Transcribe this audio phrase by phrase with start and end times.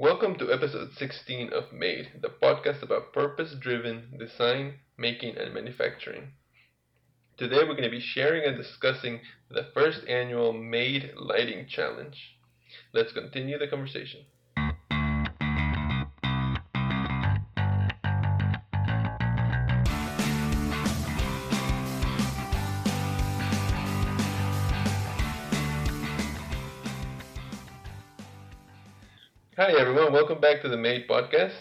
[0.00, 6.34] Welcome to episode 16 of Made, the podcast about purpose driven design, making, and manufacturing.
[7.36, 9.18] Today we're going to be sharing and discussing
[9.50, 12.16] the first annual Made Lighting Challenge.
[12.94, 14.20] Let's continue the conversation.
[29.68, 31.52] Hi everyone, welcome back to the Made podcast.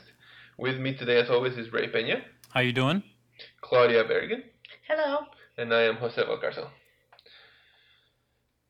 [0.58, 3.04] With me today, as always, is Ray Peña, How you doing?
[3.60, 4.44] Claudia Bergen,
[4.88, 5.26] Hello.
[5.58, 6.70] and I am Jose Valcarcel.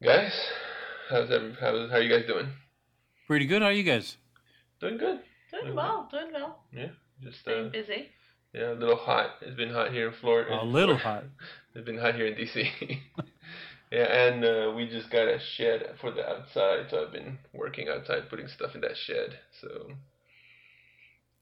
[0.03, 0.33] Guys,
[1.11, 2.47] how's every, how's, how are you guys doing?
[3.27, 3.61] Pretty good.
[3.61, 4.17] How are you guys?
[4.81, 5.19] Doing good.
[5.51, 6.63] Doing well, doing well.
[6.73, 6.87] Yeah,
[7.21, 8.07] just Staying uh, busy.
[8.55, 9.33] yeah, a little hot.
[9.43, 10.59] It's been hot here in Florida.
[10.59, 11.25] A little hot.
[11.75, 12.65] It's been hot here in DC.
[13.91, 17.87] yeah, and uh, we just got a shed for the outside, so I've been working
[17.89, 19.37] outside, putting stuff in that shed.
[19.61, 19.91] So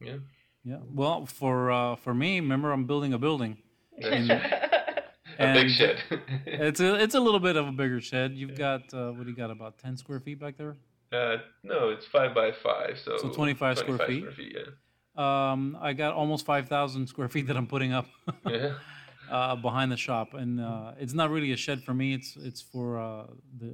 [0.02, 0.18] yeah,
[0.64, 0.78] Yeah.
[0.94, 3.58] Well, for uh, for me, remember I'm building a building.
[4.00, 4.30] that's
[5.40, 5.98] a big shed.
[6.46, 8.34] It's a it's a little bit of a bigger shed.
[8.36, 9.52] You've got uh, what do you got?
[9.52, 10.76] About ten square feet back there.
[11.12, 14.20] uh, no, it's five by five, so So 25 square feet?
[14.22, 14.72] Square feet yeah.
[15.18, 18.06] Um, I got almost five thousand square feet that I'm putting up
[18.50, 18.74] Yeah.
[19.32, 22.14] Uh, behind the shop, and uh, it's not really a shed for me.
[22.14, 23.28] It's it's for uh,
[23.60, 23.74] the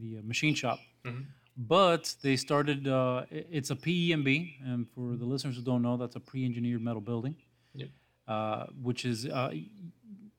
[0.00, 0.78] the uh, machine shop.
[1.04, 1.24] Mhm.
[1.56, 2.88] But they started.
[2.88, 7.00] Uh, it's a PEMB, and for the listeners who don't know, that's a pre-engineered metal
[7.02, 7.34] building.
[7.74, 7.88] Yep.
[8.26, 9.52] Uh, which is uh,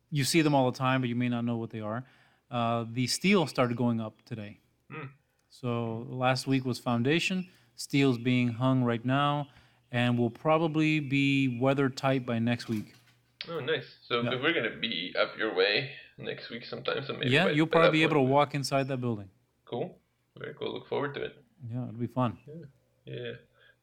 [0.09, 2.03] you see them all the time, but you may not know what they are.
[2.49, 4.59] Uh, the steel started going up today.
[4.91, 5.07] Hmm.
[5.49, 7.47] So last week was foundation.
[7.75, 9.47] Steel's being hung right now,
[9.91, 12.93] and will probably be weather tight by next week.
[13.49, 13.85] Oh, nice.
[14.07, 14.35] So Yeah.
[14.41, 18.03] we're gonna be up your way next week sometime, so maybe yeah, you'll probably be
[18.03, 19.29] able to walk inside that building.
[19.65, 19.97] Cool.
[20.37, 20.73] Very cool.
[20.73, 21.35] Look forward to it.
[21.71, 22.37] Yeah, it'll be fun.
[22.47, 22.65] Yeah,
[23.05, 23.31] yeah.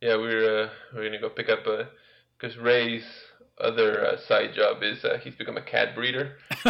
[0.00, 1.88] yeah We're uh, we're gonna go pick up a
[2.38, 3.04] because Ray's
[3.60, 6.36] other uh, side job is uh, he's become a cat breeder.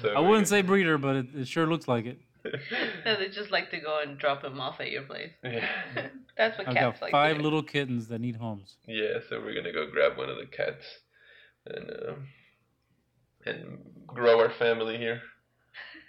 [0.00, 2.18] so I wouldn't say breeder, but it, it sure looks like it.
[3.06, 5.30] No, they just like to go and drop him off at your place.
[5.42, 5.66] Yeah,
[6.36, 7.10] That's what I've cats got like.
[7.12, 8.76] five to little kittens that need homes.
[8.86, 9.18] yeah.
[9.28, 10.84] So we're gonna go grab one of the cats
[11.66, 12.28] and um
[13.46, 15.20] and grow our family here.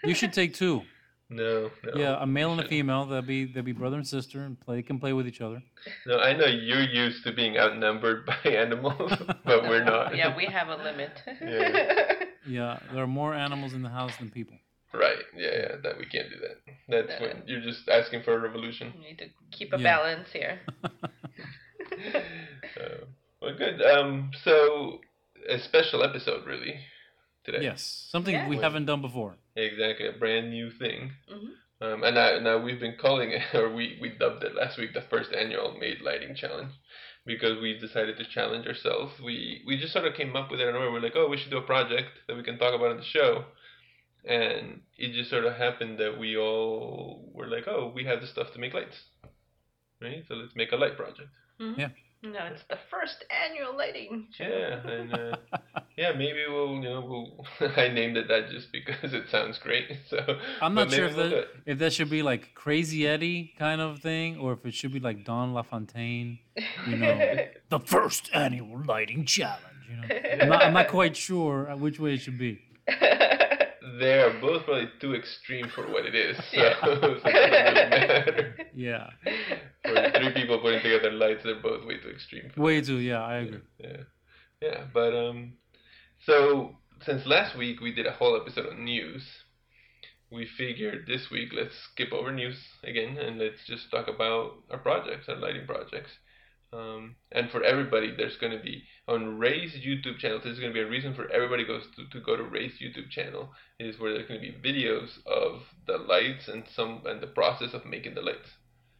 [0.03, 0.81] You should take two.
[1.27, 1.93] No, no.
[1.95, 3.07] Yeah, a male and a female.
[3.07, 5.59] They'll be they'll be brother and sister, and play can play with each other.
[6.05, 9.11] No, I know you're used to being outnumbered by animals,
[9.44, 10.15] but we're not.
[10.15, 11.19] yeah, we have a limit.
[11.41, 12.25] Yeah.
[12.47, 14.55] Yeah, there are more animals in the house than people.
[14.94, 15.17] Right.
[15.35, 15.75] Yeah, yeah.
[15.81, 16.57] That we can't do that.
[17.07, 17.25] That's No.
[17.27, 18.94] when you're just asking for a revolution.
[18.95, 19.83] We need to keep a Yeah.
[19.83, 20.59] balance here.
[21.91, 23.05] Uh,
[23.41, 23.81] well, good.
[23.81, 25.01] Um, so
[25.50, 26.79] a special episode, really,
[27.44, 27.61] today.
[27.63, 28.47] yes, something Yeah.
[28.50, 29.35] we haven't done before.
[29.56, 31.13] Exactly, a brand new thing.
[31.29, 31.51] Mhm.
[31.81, 34.94] Um, and now, now we've been calling it, or we, we dubbed it last week,
[34.94, 36.72] the first annual Made Lighting Challenge,
[37.25, 39.19] because we decided to challenge ourselves.
[39.19, 41.51] We we just sort of came up with it, and we're like, oh, we should
[41.51, 43.45] do a project that we can talk about on the show.
[44.23, 48.27] And it just sort of happened that we all were like, oh, we have the
[48.27, 48.97] stuff to make lights,
[50.01, 50.23] right?
[50.27, 51.29] So let's make a light project.
[51.59, 51.77] Mhm.
[51.77, 51.89] Yeah.
[52.23, 54.43] No, it's the first annual lighting show.
[54.45, 55.35] Yeah, and uh,
[55.95, 57.01] yeah, maybe we'll, you know,
[57.59, 57.69] we'll.
[57.77, 59.85] I named it that just because it sounds great.
[60.09, 60.17] So
[60.61, 63.79] I'm not sure maybe if we'll that if that should be like Crazy Eddie kind
[63.81, 66.39] of thing, or if it should be like Don LaFontaine,
[66.87, 67.37] you know,
[67.69, 69.61] the first annual lighting challenge.
[69.89, 72.59] You know, I'm not, I'm not quite sure which way it should be.
[73.99, 76.35] They are both probably too extreme for what it is.
[76.37, 76.75] So, Yeah.
[76.83, 76.91] so
[77.23, 78.53] it really.
[78.73, 79.31] Yeah, For
[79.85, 82.51] three people putting together lights, they're both way too extreme.
[82.56, 82.97] For way too.
[82.97, 83.62] Yeah, I agree.
[83.79, 83.97] Yeah,
[84.62, 84.84] yeah.
[84.94, 85.53] But um,
[86.25, 86.75] so
[87.06, 89.24] since last week we did a whole episode on news,
[90.31, 94.79] we figured this week let's skip over news again and let's just talk about our
[94.79, 96.12] projects, our lighting projects.
[96.74, 100.40] Um, and for everybody, there's going to be on Ray's YouTube channel.
[100.44, 102.74] This is going to be a reason for everybody goes to, to go to Ray's
[102.81, 103.51] YouTube channel.
[103.79, 107.74] Is where there's going to be videos of the lights and some and the process
[107.74, 108.50] of making the lights.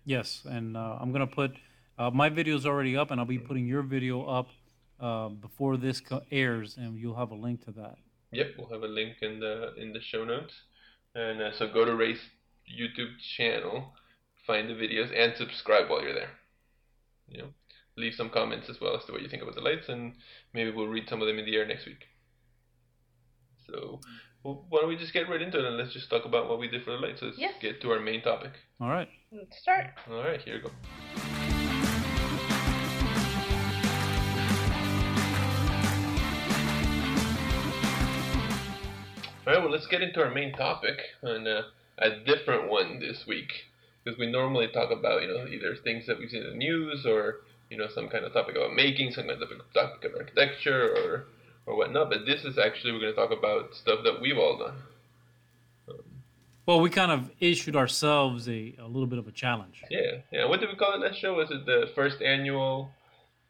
[0.06, 1.52] Yes, and uh, I'm gonna put
[1.98, 4.50] uh, my video's already up, and I'll be putting your video up
[5.00, 7.96] uh, before this co- airs, and you'll have a link to that.
[8.32, 10.54] Yep, we'll have a link in the in the show notes.
[11.16, 12.20] And uh, so go to Ray's
[12.70, 13.94] YouTube channel,
[14.46, 16.32] find the videos, and subscribe while you're there.
[17.30, 17.48] You know,
[17.98, 20.14] leave some comments as well as to what you think about the lights, and
[20.54, 22.04] maybe we'll read some of them in the air next week.
[23.68, 24.00] So,
[24.44, 26.60] well, why don't we just get right into it and let's just talk about what
[26.60, 27.22] we did for the lights.
[27.24, 27.56] Let's Yes.
[27.62, 28.52] get to our main topic.
[28.80, 29.10] All right.
[29.38, 29.88] Let's start.
[30.10, 30.70] All right, here we go.
[39.46, 41.64] All right, well, let's get into our main topic and uh,
[41.98, 43.52] a different one this week.
[44.04, 47.06] because we normally talk about you know either things that we've seen in the news
[47.06, 50.96] or you know some kind of topic about making, some kind of topic of architecture
[50.96, 51.26] or
[51.66, 52.10] or whatnot.
[52.10, 54.76] But this is actually we're going to talk about stuff that we've all done.
[56.66, 59.84] Well, we kind of issued ourselves a, a little bit of a challenge.
[59.90, 60.46] Yeah, yeah.
[60.46, 61.36] What did we call it last show?
[61.36, 62.90] Was it the first annual?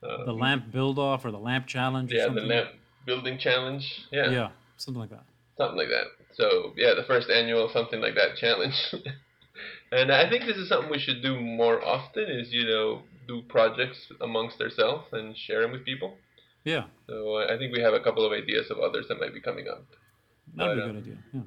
[0.03, 2.11] Uh, The lamp build off or the lamp challenge?
[2.11, 2.69] or yeah, the lamp
[3.05, 3.85] building challenge.
[4.11, 5.23] Yeah, Yeah, something like that.
[5.57, 6.07] something like that.
[6.33, 8.75] So yeah, the first annual something like that challenge.
[9.91, 12.25] and I think this is something we should do more often.
[12.29, 16.17] Is you know do projects amongst ourselves and share them with people.
[16.65, 19.33] Yeah, So I I think we have a couple of ideas of others that might
[19.33, 19.83] be coming up.
[20.55, 21.17] that'd be a good idea.
[21.33, 21.41] Yeah.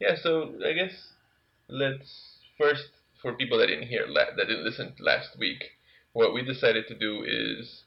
[0.00, 0.92] Yeah, so I guess
[1.68, 2.88] let's first,
[3.20, 5.64] for people that didn't hear, that didn't listen last week,
[6.12, 7.82] what we decided to do is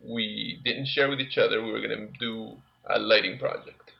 [0.00, 1.62] we didn't share with each other.
[1.62, 2.56] We were going to do
[2.88, 3.92] a lighting project,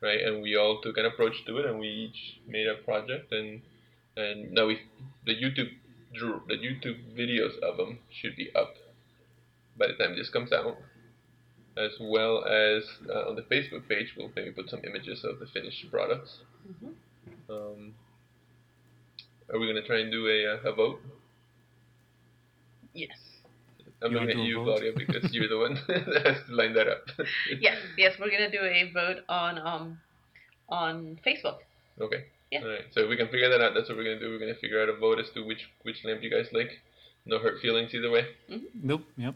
[0.00, 0.20] right?
[0.20, 3.62] And we all took an approach to it, and we each made a project, and
[4.16, 4.80] and now we
[5.24, 5.70] the YouTube
[6.14, 8.74] drew the YouTube videos of them should be up
[9.78, 10.76] by the time this comes out.
[11.74, 15.46] As well as uh, on the Facebook page, we'll maybe put some images of the
[15.46, 16.40] finished products.
[16.68, 16.94] Mhm.
[17.50, 17.94] Um,
[19.52, 21.00] are we gonna try and do a, uh, a vote?
[22.94, 23.10] Yes.
[24.02, 24.64] I'm You looking wanna at you, vote?
[24.64, 27.08] Claudia, because you're the one that has to line that up.
[27.60, 27.78] Yes.
[27.96, 28.18] Yes.
[28.18, 29.98] We're gonna do a vote on um
[30.68, 31.58] on Facebook.
[32.00, 32.24] Okay.
[32.50, 32.62] Yeah.
[32.62, 32.84] All right.
[32.92, 34.30] So if we can figure that out, that's what we're gonna do.
[34.30, 36.80] We're gonna figure out a vote as to which which lamp you guys like.
[37.24, 38.26] No hurt feelings either way.
[38.74, 39.04] Nope.
[39.16, 39.34] Yep.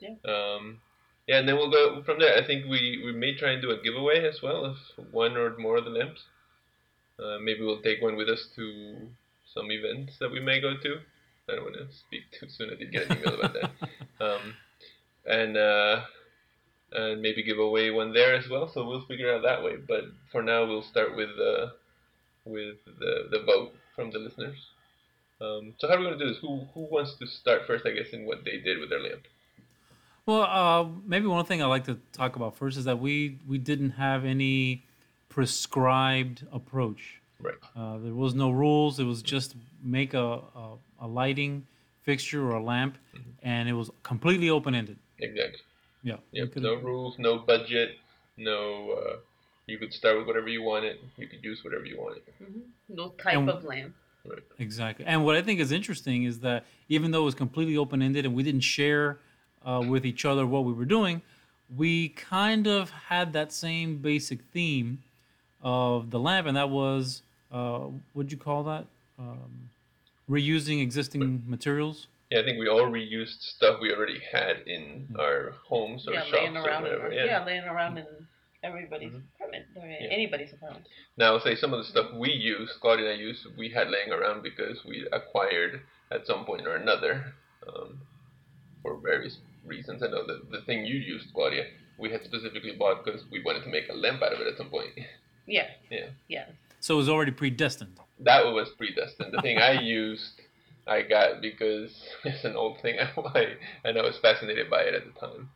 [0.00, 0.14] Yeah.
[0.24, 0.80] Um,
[1.26, 2.34] yeah, and then we'll go from there.
[2.34, 4.76] I think we, we may try and do a giveaway as well of
[5.10, 6.22] one or more of the lamps.
[7.18, 8.96] Uh, maybe we'll take one with us to
[9.54, 10.98] some events that we may go to.
[11.48, 12.70] I don't want to speak too soon.
[12.70, 13.70] I did get an email about that.
[14.18, 14.54] Um,
[15.26, 16.00] and uh,
[16.92, 18.66] and maybe give away one there as well.
[18.72, 19.76] So we'll figure out that way.
[19.76, 21.66] But for now, we'll start with uh,
[22.46, 24.56] with the the vote from the listeners.
[25.38, 26.40] Um, so how are we going to do this?
[26.40, 27.84] Who who wants to start first?
[27.84, 29.24] I guess in what they did with their lamp.
[30.24, 33.58] Well, uh, maybe one thing I'd like to talk about first is that we we
[33.58, 34.84] didn't have any
[35.36, 37.20] prescribed approach.
[37.40, 37.54] Right.
[37.76, 38.98] Uh, there was no rules.
[38.98, 40.28] It was just make a
[40.62, 40.66] a,
[41.00, 41.66] a lighting
[42.02, 43.30] fixture or a lamp, Mm-hmm.
[43.52, 44.96] and it was completely open ended.
[45.18, 45.60] Exactly.
[46.02, 46.16] Yeah.
[46.32, 46.56] we Yep.
[46.56, 47.90] No rules, no budget,
[48.48, 48.58] no.
[49.00, 49.16] Uh,
[49.66, 50.96] you could start with whatever you wanted.
[51.20, 52.22] You could use whatever you wanted.
[52.88, 53.94] No type And- of lamp.
[54.32, 54.42] Right.
[54.58, 55.04] Exactly.
[55.12, 58.22] And what I think is interesting is that even though it was completely open ended
[58.26, 59.06] and we didn't share
[59.68, 61.16] uh, with each other what we were doing,
[61.82, 64.88] we kind of had that same basic theme
[65.62, 67.22] of the lamp, and that was
[67.52, 68.86] uh, what'd you call that?
[69.18, 69.70] Um,
[70.28, 72.06] reusing existing materials.
[72.30, 76.20] Yeah, I think we all reused stuff we already had in our homes or Yeah,
[76.24, 76.82] shops laying or around.
[76.82, 77.06] whatever.
[77.08, 77.24] in, Yeah.
[77.24, 77.44] yeah.
[77.44, 78.06] laying around in
[78.64, 79.22] everybody's Mhm.
[79.36, 80.08] apartment or Yeah.
[80.10, 80.86] anybody's apartment.
[81.16, 84.10] Now, say some of the stuff we use, Claudia and I use, we had laying
[84.10, 87.32] around because we acquired at some point or another,
[87.68, 88.00] um,
[88.82, 90.02] for various reasons.
[90.02, 91.66] I know the the thing you used, Claudia,
[91.96, 94.56] we had specifically bought because we wanted to make a lamp out of it at
[94.56, 94.92] some point.
[95.46, 95.68] Yeah.
[95.90, 96.06] Yeah.
[96.28, 96.44] Yeah.
[96.80, 97.98] So it was already predestined.
[98.20, 99.32] that was predestined.
[99.32, 100.40] The thing I used,
[100.86, 101.90] I got because
[102.24, 102.98] it's an old thing,
[103.34, 103.54] I,
[103.84, 105.50] and I was fascinated by it at the time.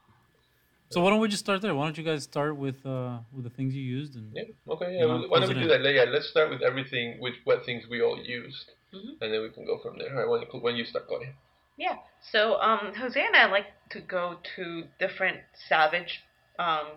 [0.90, 1.72] So why don't we just start there?
[1.72, 4.42] Why don't you guys start with uh, with the things you used and Yeah.
[4.74, 4.94] Okay.
[4.94, 5.02] Yeah.
[5.02, 5.82] You know, why don't we do that?
[5.84, 6.04] Yeah.
[6.08, 9.12] Let's start with everything, with what things we all used, Mhm.
[9.20, 10.10] and then we can go from there.
[10.12, 10.48] All right.
[10.52, 11.32] When, when you start, Claudia.
[11.76, 11.96] Yeah.
[12.32, 14.64] So um, Jose and I like to go to
[14.98, 16.22] different Savage
[16.58, 16.88] um,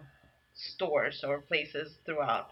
[0.56, 2.52] stores or places throughout.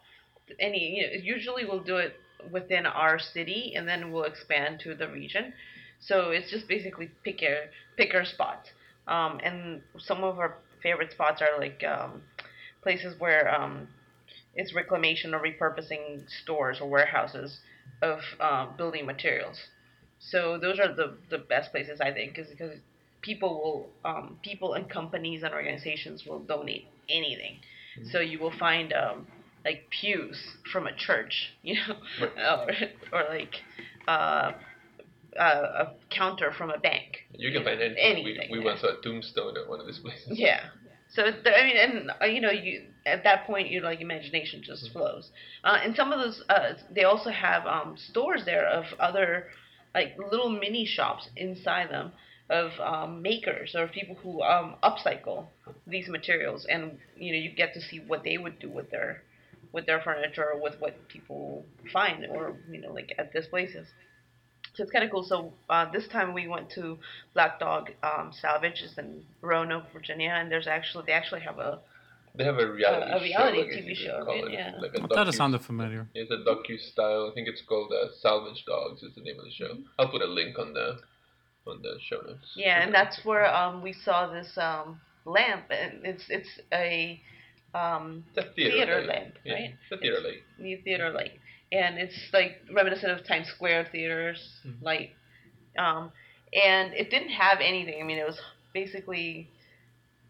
[0.60, 2.16] Any, you know, usually we'll do it
[2.52, 5.54] within our city, and then we'll expand to the region.
[6.00, 7.66] So it's just basically pick your
[7.98, 8.70] pick your spots.
[9.08, 12.22] Um, and some of our favorite spots are like um,
[12.82, 13.88] places where um,
[14.56, 17.60] it's reclamation or repurposing stores or warehouses
[18.02, 19.58] of um, building materials.
[20.20, 22.78] So those are the, the best places I think, is because
[23.22, 27.58] people will um, people and companies and organizations will donate anything.
[28.12, 29.28] So you will find um,
[29.66, 30.38] like pews
[30.72, 31.96] from a church, you know,
[32.38, 32.72] or,
[33.14, 33.56] or like
[34.08, 34.52] uh,
[35.38, 37.28] a, a counter from a bank.
[37.34, 38.04] You can find anything.
[38.04, 40.38] Anything, we we once saw a tombstone at one of these places.
[40.38, 40.66] Yeah.
[41.10, 44.62] So there, I mean, and uh, you know, you at that point, you like imagination
[44.64, 45.30] just flows.
[45.64, 49.48] Uh, and some of those, uh, they also have um, stores there of other,
[49.94, 52.12] like little mini shops inside them
[52.50, 55.46] of um, makers or people who um, upcycle
[55.88, 59.24] these materials, and you know, you get to see what they would do with their,
[59.74, 63.88] with their furniture or with what people find or you know, like at these places.
[64.74, 65.24] So it's kind of cool.
[65.24, 66.98] So uh, this time we went to
[67.34, 68.82] Black Dog um, Salvage.
[68.86, 71.80] It's in Roanoke, Virginia, and there's actually they actually have a
[72.36, 74.46] They have a reality, A- a reality show, I TV show, call right?
[74.46, 74.52] it.
[74.54, 74.72] Yeah.
[74.80, 76.08] Like a I thought it docu- sounded familiar.
[76.16, 77.28] It's a docu style.
[77.30, 79.04] I think it's called uh, Salvage Dogs.
[79.04, 79.78] Is the name of the show.
[80.00, 81.00] I'll put a link on the
[81.68, 82.54] on the show notes.
[82.56, 87.22] Yeah, and that's where um we saw this um lamp, and it's it's a
[87.74, 89.74] um It's a theater, theater Yeah, right?
[89.84, 90.44] It's a theater light.
[90.60, 91.40] new theater light,
[91.72, 94.82] and it's like reminiscent of Times Square theaters Mhm.
[94.82, 95.12] light.
[95.78, 96.12] Um,
[96.54, 98.02] and it didn't have anything.
[98.02, 98.40] I mean, it was
[98.74, 99.50] basically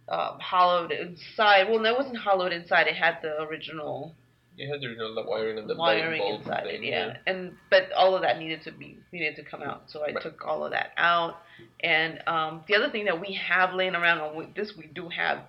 [0.10, 1.70] um, hollowed inside.
[1.70, 2.88] Well, no, it wasn't hollowed inside.
[2.88, 4.14] It had the original
[4.58, 6.84] It has the original the wiring and the wiring inside thing.
[6.84, 6.90] it.
[6.90, 7.18] Yeah.
[7.26, 9.90] and but all of that needed to be needed to come out.
[9.90, 10.22] So I Right.
[10.22, 11.38] took all of that out.
[11.80, 15.40] And um, the other thing that we have laying around on this we do have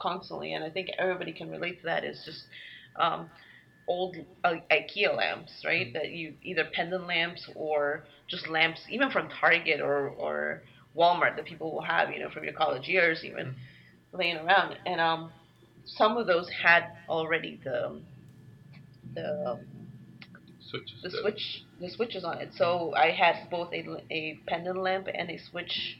[0.00, 2.46] constantly, and I think everybody can relate to that is just
[2.96, 3.30] um,
[3.86, 5.88] old uh, IKEA lamps, right?
[5.88, 5.92] Mhm.
[5.94, 10.62] That you either pendant lamps or just lamps, even from Target or or
[10.96, 13.54] Walmart that people will have, you know, from your college years, even Mhm.
[14.12, 14.78] laying around.
[14.86, 15.32] And um,
[15.84, 18.00] some of those had already the
[19.14, 19.58] the
[20.60, 21.02] Switches.
[21.02, 22.52] the switch the switches on it.
[22.54, 25.98] So I had both a, a pendant lamp and a switch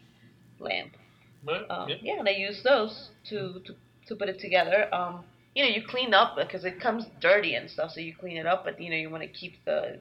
[0.58, 0.96] lamp.
[1.44, 1.96] Right, Um, yeah.
[2.02, 2.18] yeah.
[2.20, 3.74] and I used those to, to
[4.08, 4.92] to put it together.
[4.94, 8.36] Um, you know, you clean up because it comes dirty and stuff, so you clean
[8.36, 8.64] it up.
[8.64, 9.98] But you know, you want to keep the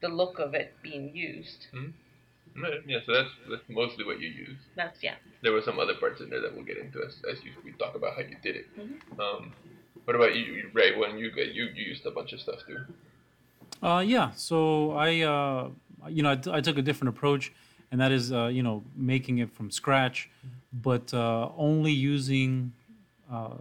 [0.00, 1.66] the look of it being used.
[2.60, 4.56] Right, yeah, so that's that's mostly what you use.
[4.76, 5.14] That's yeah.
[5.42, 7.72] There were some other parts in there that we'll get into as, as you, we
[7.72, 8.66] talk about how you did it.
[8.76, 9.18] Mhm.
[9.20, 9.52] Um,
[10.04, 10.96] what about you, you, Ray?
[10.96, 12.80] When you got you, you used a bunch of stuff too.
[13.86, 14.32] Uh, yeah.
[14.34, 15.70] So I, uh,
[16.08, 17.52] you know, I, t- I took a different approach,
[17.92, 20.28] and that is, uh, you know, making it from scratch,
[20.72, 22.72] but uh, only using
[23.30, 23.56] uh,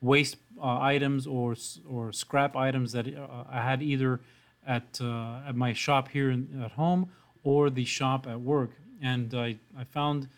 [0.00, 1.54] waste uh, items or
[1.88, 4.20] or scrap items that uh, I had either
[4.66, 7.10] at uh, at my shop here in, at home
[7.44, 8.70] or the shop at work,
[9.02, 10.28] and I I found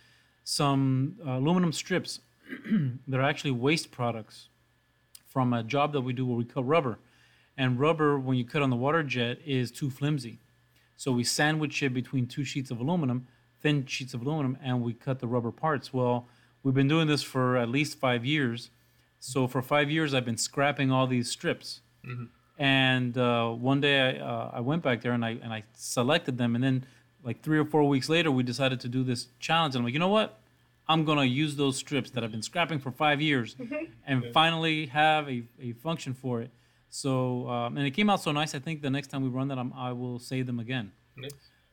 [0.45, 2.21] some aluminum strips
[3.09, 4.49] that are actually waste products
[5.27, 6.99] from a job that we do where we cut rubber.
[7.57, 10.39] And rubber when you cut on the water jet is too flimsy.
[10.97, 13.27] So we sandwich it between two sheets of aluminum
[13.63, 15.93] thin sheets of aluminum and we cut the rubber parts.
[15.93, 16.27] Well
[16.63, 18.71] we've been doing this for at least five years.
[19.21, 21.81] So for five years i've been scrapping all these strips.
[22.07, 22.29] Mhm.
[22.59, 26.39] and uh, one day I, uh, I went back there and I, and I selected
[26.39, 26.55] them.
[26.55, 26.85] And then
[27.23, 29.75] like three or four weeks later we decided to do this challenge.
[29.75, 30.39] And i'm like you know what?
[30.91, 33.57] I'm going to use those strips that i've been scrapping for five years
[34.07, 36.51] and finally have a, a function for it.
[36.89, 38.55] So um, and it came out so nice.
[38.55, 40.93] I think the next time we run that, I'm, I will say them again.
[41.17, 41.33] Nice.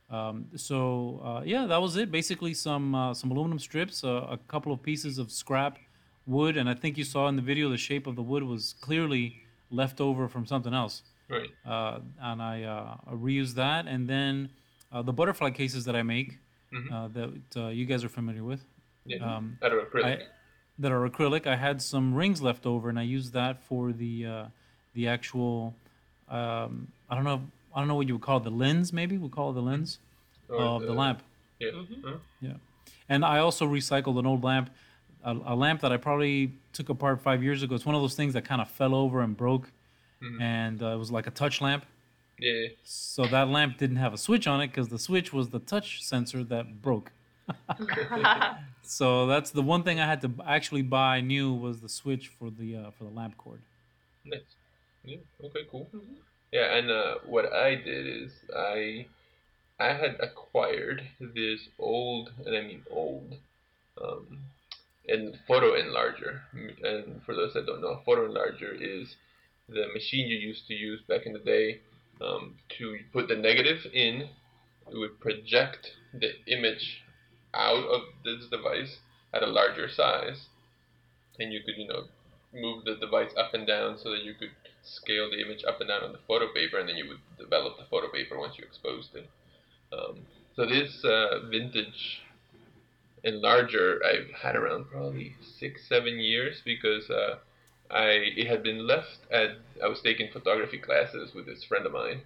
[0.10, 2.12] Um, so uh, yeah, that was it.
[2.12, 5.78] Basically, some uh, some aluminum strips, uh, a couple of pieces of scrap
[6.28, 8.74] wood, and I think you saw in the video the shape of the wood was
[8.82, 11.02] clearly left over from something else.
[11.28, 11.50] Right.
[11.66, 14.50] Uh, and I, uh, I reused that, and then
[14.92, 16.38] uh, the butterfly cases that I make
[16.74, 16.92] Mhm.
[16.92, 18.64] uh, that uh, you guys are familiar with
[19.06, 19.18] Yeah.
[19.38, 20.06] um, Out of acrylic.
[20.22, 20.26] I-
[20.78, 21.48] that are acrylic.
[21.48, 24.46] I had some rings left over, and I used that for the uh,
[24.94, 25.74] the actual.
[26.30, 27.42] Um, I don't know.
[27.75, 28.44] I don't know what you would call it.
[28.46, 30.00] The lens, maybe we call it the lens
[30.50, 31.22] Or of the, lamp.
[31.60, 31.72] Yeah.
[31.72, 32.03] Mhm.
[32.41, 32.53] Huh?
[33.10, 34.70] And I also recycled an old lamp,
[35.24, 37.75] a, a lamp that I probably took apart five years ago.
[37.75, 39.72] It's one of those things that kind of fell over and broke,
[40.24, 40.41] Mhm.
[40.41, 41.86] and uh, it was like a touch lamp.
[42.39, 42.67] Yeah.
[42.84, 46.03] So that lamp didn't have a switch on it because the switch was the touch
[46.03, 47.12] sensor that broke.
[48.88, 52.51] So that's the one thing I had to actually buy new was the switch for
[52.51, 53.62] the uh, for the lamp cord.
[54.24, 54.41] Nice.
[55.03, 55.17] Yeah.
[55.44, 55.62] Okay.
[55.72, 55.89] Cool.
[56.56, 59.08] Yeah, and uh, what I did is I
[59.78, 63.36] I had acquired this old, and I mean old,
[64.02, 64.40] um,
[65.06, 66.34] and photo enlarger.
[66.54, 69.18] And for those that don't know, photo enlarger is
[69.68, 71.82] the machine you used to use back in the day
[72.22, 74.30] um, to put the negative in.
[74.90, 77.04] It would project the image
[77.54, 79.00] out of this device
[79.34, 80.48] at a larger size,
[81.38, 82.06] and you could, you know,
[82.54, 84.52] move the device up and down so that you could
[84.86, 87.77] scale the image up and down on the photo paper, and then you would develop
[87.77, 89.30] the photo paper once you exposed it.
[89.92, 90.20] Um,
[90.56, 92.22] so this uh, vintage
[93.25, 97.38] enlarger I've had around probably six, seven years because uh,
[97.92, 101.92] I it had been left at I was taking photography classes with this friend of
[101.92, 102.22] mine,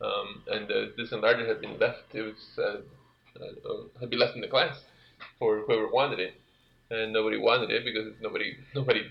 [0.00, 2.14] um, and uh, this enlarger had been left.
[2.14, 2.80] It was uh,
[3.40, 4.76] uh, had been left in the class
[5.38, 6.34] for whoever wanted it,
[6.90, 9.02] and nobody wanted it because nobody nobody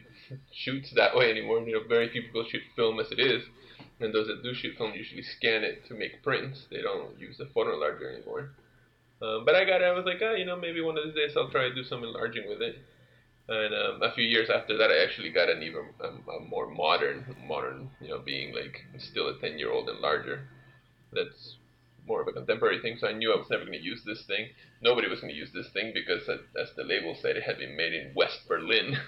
[0.51, 1.59] shoots that way anymore.
[1.59, 3.43] You know, very few people shoot film as it is,
[3.99, 6.65] and those that do shoot film usually scan it to make prints.
[6.69, 8.51] They don't use the photo enlarger anymore.
[9.21, 9.85] Um, but I got it.
[9.85, 11.83] I was like, oh, you know, maybe one of these days I'll try to do
[11.83, 12.75] some enlarging with it.
[13.47, 16.67] And um, a few years after that, I actually got an even um, a more
[16.67, 20.41] modern, modern, you know, being like still a ten year old enlarger.
[21.11, 21.57] That's
[22.07, 22.97] more of a contemporary thing.
[22.99, 24.47] So I knew I was never going to use this thing.
[24.81, 27.57] Nobody was going to use this thing because, uh, as the label said, it had
[27.57, 28.97] been made in West Berlin.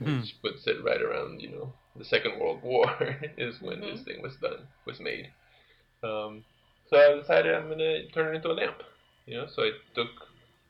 [0.00, 2.88] Which puts it right around you know the Second World War
[3.36, 3.92] is when Mhm.
[3.92, 5.30] this thing was done was made.
[6.02, 6.44] Um,
[6.88, 8.82] so I decided I'm gonna turn it into a lamp.
[9.26, 10.08] You know, so I took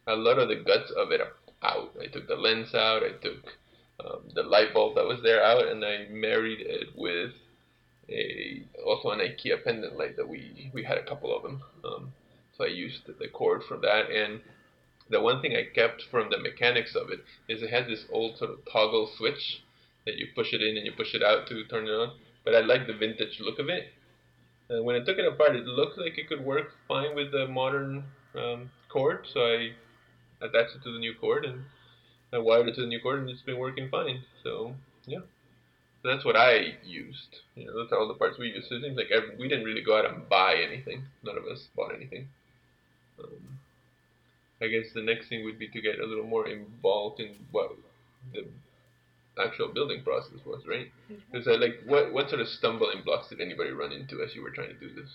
[0.07, 1.21] a lot of the guts of it
[1.63, 1.93] out.
[2.01, 3.03] I took the lens out.
[3.05, 3.57] I took
[4.05, 7.33] um, the light bulb that was there out, and I married it with
[8.09, 11.63] a also an IKEA pendant light that we we had a couple of them.
[11.85, 12.13] Um,
[12.57, 14.41] so I used the cord from that, and
[15.11, 18.39] the one thing I kept from the mechanics of it is it has this old
[18.39, 19.63] sort of toggle switch
[20.07, 22.13] that you push it in and you push it out to turn it on.
[22.45, 23.93] But I like the vintage look of it.
[24.71, 27.47] Uh, when I took it apart, it looked like it could work fine with the
[27.49, 29.73] modern um, cord, so I
[30.41, 31.65] attached it to the new cord and
[32.33, 34.23] I wired it to the new cord, and it's been working fine.
[34.45, 34.75] So
[35.07, 35.21] yeah,
[36.05, 37.41] that's what I used.
[37.57, 38.69] You know, are all the parts we used.
[38.69, 41.05] So it seems like every, we didn't really go out and buy anything.
[41.25, 42.29] None of us bought anything.
[43.19, 43.60] Um,
[44.63, 47.73] I guess the next thing would be to get a little more involved in what
[48.33, 48.47] the
[49.43, 50.89] actual building process was, right?
[51.31, 54.43] Because I like what what sort of stumbling blocks did anybody run into as you
[54.43, 55.11] were trying to do this?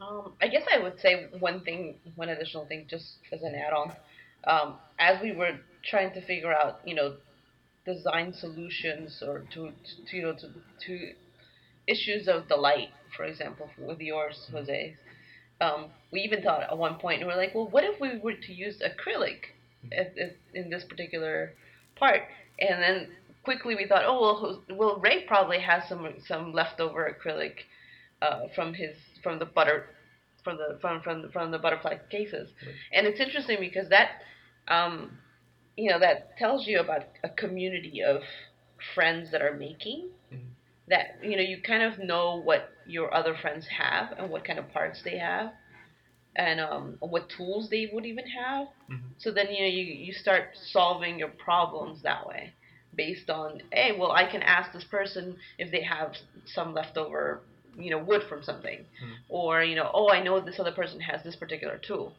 [0.00, 3.92] Um, I guess I would say one thing, one additional thing, just as an add-on.
[4.46, 5.58] Um, as we were
[5.88, 7.16] trying to figure out, you know,
[7.86, 9.70] design solutions or to,
[10.08, 10.48] to you know to,
[10.86, 11.12] to
[11.86, 14.96] issues of the light, for example, with yours, Jose.
[15.60, 18.34] Um, we even thought at one point, and we're like, well, what if we were
[18.34, 19.46] to use acrylic
[20.54, 21.52] in this particular
[21.96, 22.22] part?
[22.58, 23.08] And then
[23.44, 27.54] quickly we thought, oh well, well Ray probably has some some leftover acrylic
[28.22, 29.86] uh, from his from the butter
[30.44, 32.50] from the from from the, from the butterfly cases,
[32.92, 34.22] and it's interesting because that
[34.68, 35.18] um,
[35.76, 38.22] you know that tells you about a community of
[38.94, 40.08] friends that are making.
[40.32, 40.50] Mhm.
[40.88, 44.58] That you know you kind of know what your other friends have and what kind
[44.58, 45.52] of parts they have,
[46.36, 48.68] and um, what tools they would even have.
[48.90, 49.14] Mhm.
[49.18, 52.52] So then you know you you start solving your problems that way
[52.94, 56.14] based on hey well I can ask this person if they have
[56.46, 57.42] some leftover
[57.76, 59.12] you know wood from something Hmm.
[59.28, 62.14] or you know oh I know this other person has this particular tool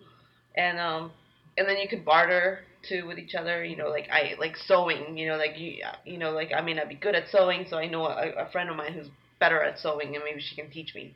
[0.56, 1.12] and um
[1.58, 5.18] and then you could barter too with each other you know like I like sewing
[5.18, 7.77] you know like you you know like I may not be good at sewing so
[7.77, 10.70] I know a, a friend of mine who's better at sewing and maybe she can
[10.72, 11.16] teach me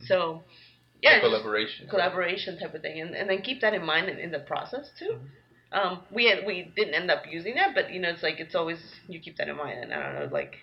[0.00, 0.06] mm-hmm.
[0.06, 0.42] so
[1.02, 1.88] yeah collaboration.
[1.88, 4.90] collaboration type of thing, and, and then keep that in mind in, in the process
[4.98, 5.14] too.
[5.14, 5.26] Mm-hmm.
[5.72, 8.54] Um, we had, we didn't end up using that, but you know, it's like it's
[8.54, 10.56] always you keep that in mind, and I don't know, like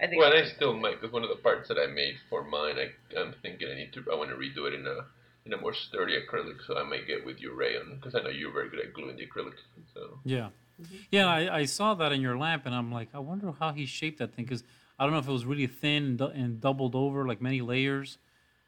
[0.00, 0.20] I think.
[0.20, 2.76] Well, and I still might because one of the parts that I made for mine,
[2.78, 4.04] I, I'm thinking I need to.
[4.10, 5.04] I want to redo it in a
[5.46, 8.30] in a more sturdy acrylic, so I might get with you, rayon because I know
[8.30, 9.54] you're very good at gluing the acrylic.
[9.94, 10.96] So Yeah, mm-hmm.
[11.10, 11.26] yeah.
[11.26, 14.20] I, I saw that in your lamp, and I'm like, I wonder how he shaped
[14.20, 14.62] that thing because
[15.00, 18.18] I don't know if it was really thin and, and doubled over like many layers.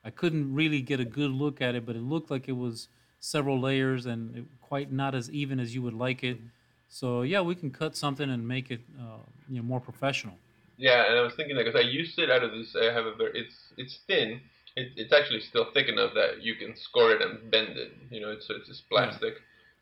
[0.04, 2.88] I couldn't really get a good look at it, but it looked like it was
[3.20, 6.40] several layers and it, quite not as even as you would like it.
[6.88, 9.18] So yeah, we can cut something and make it uh,
[9.48, 10.40] you know more professional.
[10.78, 12.76] yeah, and I was thinking that because I used it out of this.
[12.76, 14.40] I have a very it's it's thin.
[14.76, 17.92] It, it's actually still thick enough that you can score it and bend it.
[18.10, 19.34] You know, it's it's just plastic.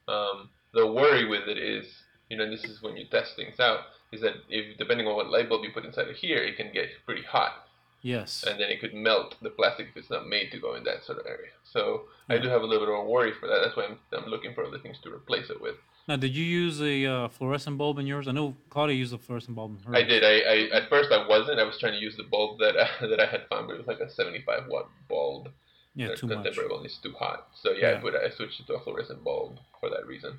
[0.08, 1.86] Um, the worry with it is,
[2.28, 3.80] you know, and this is when you test things out,
[4.12, 6.72] is that if depending on what light bulb you put inside of here, it can
[6.72, 7.66] get pretty hot.
[8.02, 8.44] Yes.
[8.48, 11.04] and then it could melt the plastic if it's not made to go in that
[11.04, 11.50] sort of area.
[11.64, 13.60] So I do have a little bit of a worry for that.
[13.62, 15.74] That's why I'm, I'm looking for other things to replace it with.
[16.08, 18.26] Now, did you use a uh, fluorescent bulb in yours?
[18.26, 19.94] I know Claudia used a fluorescent bulb in hers.
[19.94, 20.24] I did.
[20.24, 21.60] I, I at first I wasn't.
[21.60, 23.78] I was trying to use the bulb that uh, that I had found, but it
[23.78, 25.50] was like a 75 watt bulb.
[25.94, 26.44] Yeah, that, too that much.
[26.46, 27.48] temporary one is too hot.
[27.52, 27.98] So yeah, Yeah.
[27.98, 30.38] I, put, I switched it to a fluorescent bulb for that reason.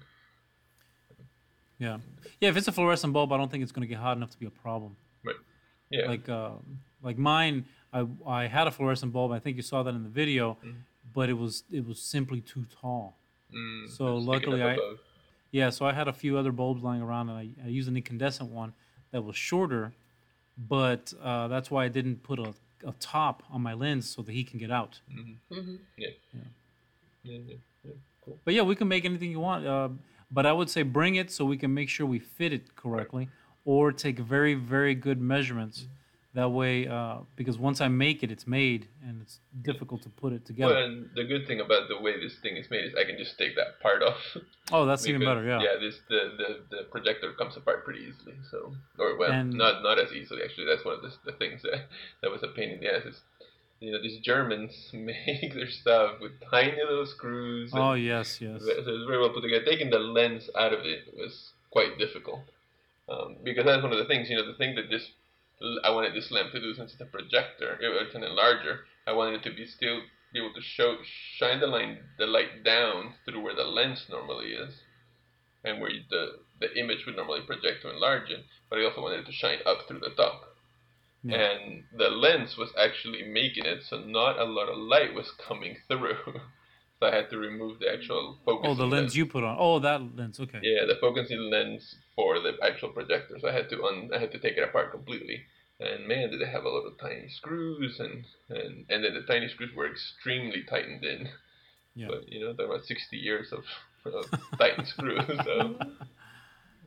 [1.86, 1.98] Yeah,
[2.39, 2.50] yeah.
[2.50, 4.39] If it's a fluorescent bulb, I don't think it's going to get hot enough to
[4.39, 4.96] be a problem.
[5.26, 5.36] Right.
[5.89, 6.06] Yeah.
[6.08, 6.52] Like, uh,
[7.08, 9.32] like mine, I I had a fluorescent bulb.
[9.32, 10.76] I think you saw that in the video, Mhm.
[11.17, 13.06] but it was it was simply too tall.
[13.54, 14.78] Mm, So luckily I-.
[15.60, 17.98] Yeah, so I had a few other bulbs lying around, and I, I used an
[17.98, 18.72] incandescent one
[19.12, 19.91] that was shorter,
[20.58, 22.54] but uh, that's why I didn't put a,
[22.86, 24.94] a top on my lens so that he can get out.
[25.12, 25.36] Mhm.
[25.50, 26.10] hmm Yeah,
[27.24, 27.56] yeah, yeah.
[28.24, 28.38] Cool.
[28.46, 29.65] But yeah, we can make anything you want.
[29.65, 29.89] Uh,
[30.32, 33.30] but I would say bring it so we can make sure we fit it correctly,
[33.65, 35.88] or take very very good measurements.
[36.34, 40.32] That way, uh, because once I make it, it's made, and it's difficult to put
[40.32, 40.74] it together.
[40.74, 43.17] Well, and the good thing about the way this thing is made is I can
[43.17, 44.15] just take that part off.
[44.72, 45.44] oh, that's even better.
[45.44, 45.60] Yeah.
[45.62, 48.36] Yeah, this the, the the projector comes apart pretty easily.
[48.50, 50.67] So, or well, And- not not as easily actually.
[50.67, 51.88] That's one of the, the things that
[52.22, 53.04] that was a pain in the ass.
[53.06, 53.20] Is,
[53.82, 57.72] you know, these Germans make their stuff with tiny little screws.
[57.74, 58.62] Oh yes, yes.
[58.62, 59.65] So it's very well put together.
[59.65, 62.41] Taking the lens out of it was quite difficult
[63.10, 64.30] um, because that's one of the things.
[64.30, 65.10] You know, the thing that this
[65.84, 68.80] I wanted this lamp to do since it's a projector, it- it's an enlarger.
[69.06, 70.02] I wanted it to be still
[70.34, 74.54] be able to show shine the line the light down through where the lens normally
[74.54, 74.74] is.
[75.63, 79.20] and where the the image would normally project to enlarge it, but I also wanted
[79.20, 80.50] it to shine up through the top.
[81.23, 81.38] Yeah.
[81.38, 85.77] And the lens was actually making it so not a lot of light was coming
[85.88, 86.17] through.
[86.99, 88.69] so I had to remove the actual focus.
[88.71, 89.55] Oh, the lens you put on.
[89.60, 90.39] Oh, that lens.
[90.39, 90.60] Okay.
[90.63, 93.38] Yeah, the focusing lens for the actual projector.
[93.39, 95.43] So I had to un- I had to take it apart completely.
[95.79, 99.23] And man, did they have a lot of tiny screws, and and and then the
[99.27, 101.29] tiny screws were extremely tightened in.
[101.95, 102.07] Yeah.
[102.10, 103.63] But you know, there were 60 years of,
[104.05, 104.25] of
[104.57, 105.25] tightened screws.
[105.43, 105.75] So,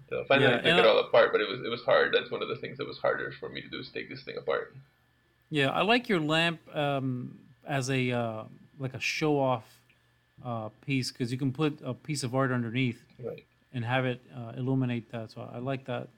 [0.09, 2.12] so finally Yeah, I took it all apart, but it was it was hard.
[2.14, 4.23] That's one of the things that was harder for me to do is take this
[4.23, 4.75] thing apart.
[5.51, 8.43] Yeah, I like your lamp um, as a uh,
[8.79, 9.64] like a show off
[10.45, 13.45] uh, piece because you can put a piece of art underneath Right.
[13.73, 15.31] and have it uh, illuminate that.
[15.31, 16.09] So I like that.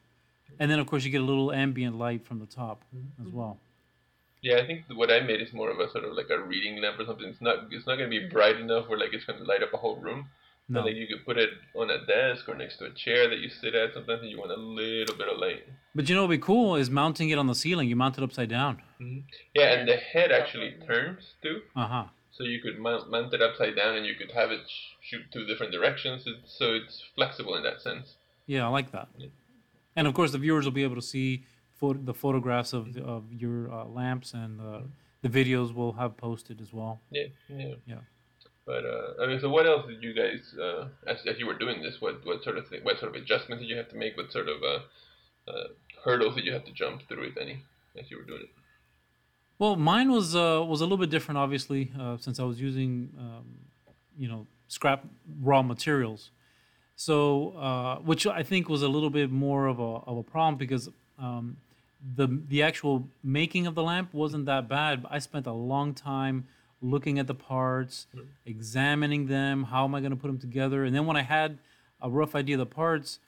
[0.59, 2.83] And then of course you get a little ambient light from the top
[3.25, 3.59] as well.
[4.43, 6.81] Yeah, I think what I made is more of a sort of like a reading
[6.81, 7.27] lamp or something.
[7.29, 9.63] It's not it's not going to be bright enough where like it's going to light
[9.63, 10.29] up a whole room.
[10.69, 10.83] No.
[10.83, 13.49] Like you could put it on a desk or next to a chair that you
[13.49, 15.65] sit at sometimes and you want a little bit of light.
[15.95, 17.89] But you know what would be cool is mounting it on the ceiling.
[17.89, 18.83] You mount it upside down.
[19.55, 21.61] Yeah, and the head actually turns too.
[21.77, 22.05] Uh huh.
[22.33, 25.23] So you could mount, mount it upside down and you could have it sh- shoot
[25.33, 26.25] two different directions.
[26.27, 28.17] It's, so it's flexible in that sense.
[28.47, 29.09] Yeah, I like that.
[29.17, 29.29] Yeah.
[29.95, 31.45] And of course, the viewers will be able to see
[31.81, 34.81] the photographs of of your uh, lamps, and uh,
[35.23, 37.01] the videos we'll have posted as well.
[37.11, 37.75] Yeah, yeah.
[37.87, 37.97] Yeah.
[38.67, 41.57] But uh, I mean, so what else did you guys, uh, as, as you were
[41.57, 43.97] doing this, what what sort of thing, what sort of adjustments did you have to
[43.97, 44.17] make?
[44.17, 45.69] What sort of uh, uh,
[46.05, 47.63] hurdles did you have to jump through, if any,
[47.99, 48.51] as you were doing it?
[49.61, 53.11] Well, mine was uh, was a little bit different, obviously, uh, since I was using,
[53.19, 53.45] um,
[54.19, 55.05] you know, scrap
[55.41, 56.31] raw materials.
[56.97, 60.57] So, uh, which I think was a little bit more of a of a problem
[60.57, 61.57] because um,
[62.17, 65.07] the the actual making of the lamp wasn't that bad.
[65.09, 66.49] I spent a long time
[66.83, 68.07] looking at the parts,
[68.45, 69.65] examining them.
[69.65, 70.85] How am I going to put them together?
[70.85, 71.59] And then when I had
[72.01, 73.19] a rough idea of the parts,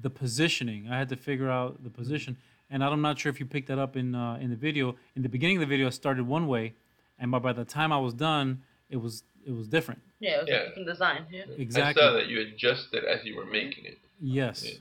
[0.00, 2.36] the positioning, I had to figure out the position.
[2.70, 4.96] And I'm not sure if you picked that up in uh, in the video.
[5.14, 6.74] In the beginning of the video, I started one way,
[7.18, 10.00] and by, by the time I was done, it was it was different.
[10.18, 10.64] Yeah, it was Yeah.
[10.66, 11.26] different design.
[11.30, 11.44] Yeah.
[11.56, 12.02] Exactly.
[12.02, 13.98] I saw that you adjusted as you were making it.
[14.20, 14.64] Yes.
[14.64, 14.78] Yeah.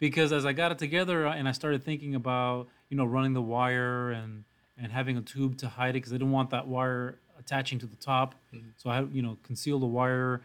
[0.00, 3.34] Because as I got it together uh, and I started thinking about, you know, running
[3.34, 4.42] the wire and
[4.76, 7.86] and having a tube to hide it because I didn't want that wire attaching to
[7.86, 8.34] the top.
[8.76, 10.42] So I had, you know, conceal the wire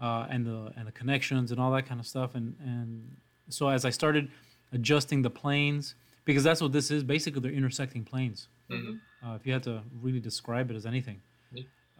[0.00, 2.34] uh, and the and the connections and all that kind of stuff.
[2.34, 3.16] And and
[3.48, 4.24] so as I started
[4.72, 7.02] adjusting the planes, because that's what this is.
[7.04, 8.48] Basically, they're intersecting planes.
[8.70, 9.00] Mhm.
[9.22, 11.20] Uh, if you had to really describe it as anything.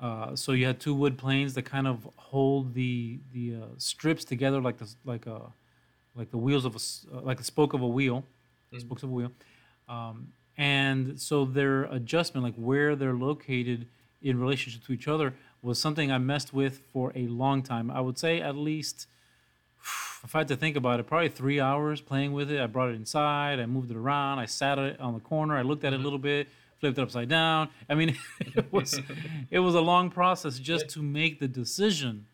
[0.00, 4.24] Uh, so you had two wood planes that kind of hold the the uh, strips
[4.24, 5.40] together like the like a
[6.14, 6.78] like the wheels of a
[7.16, 8.22] uh, like the spoke of a wheel,
[8.78, 9.32] spokes of a wheel,
[9.88, 13.88] um, and so their adjustment, like where they're located
[14.22, 17.90] in relationship to each other, was something I messed with for a long time.
[17.90, 19.06] I would say at least,
[20.24, 22.60] if I had to think about it, probably three hours playing with it.
[22.60, 25.62] I brought it inside, I moved it around, I sat it on the corner, I
[25.62, 26.48] looked at it a little bit,
[26.80, 27.68] flipped it upside down.
[27.88, 29.00] I mean, it was
[29.50, 32.26] it was a long process just to make the decision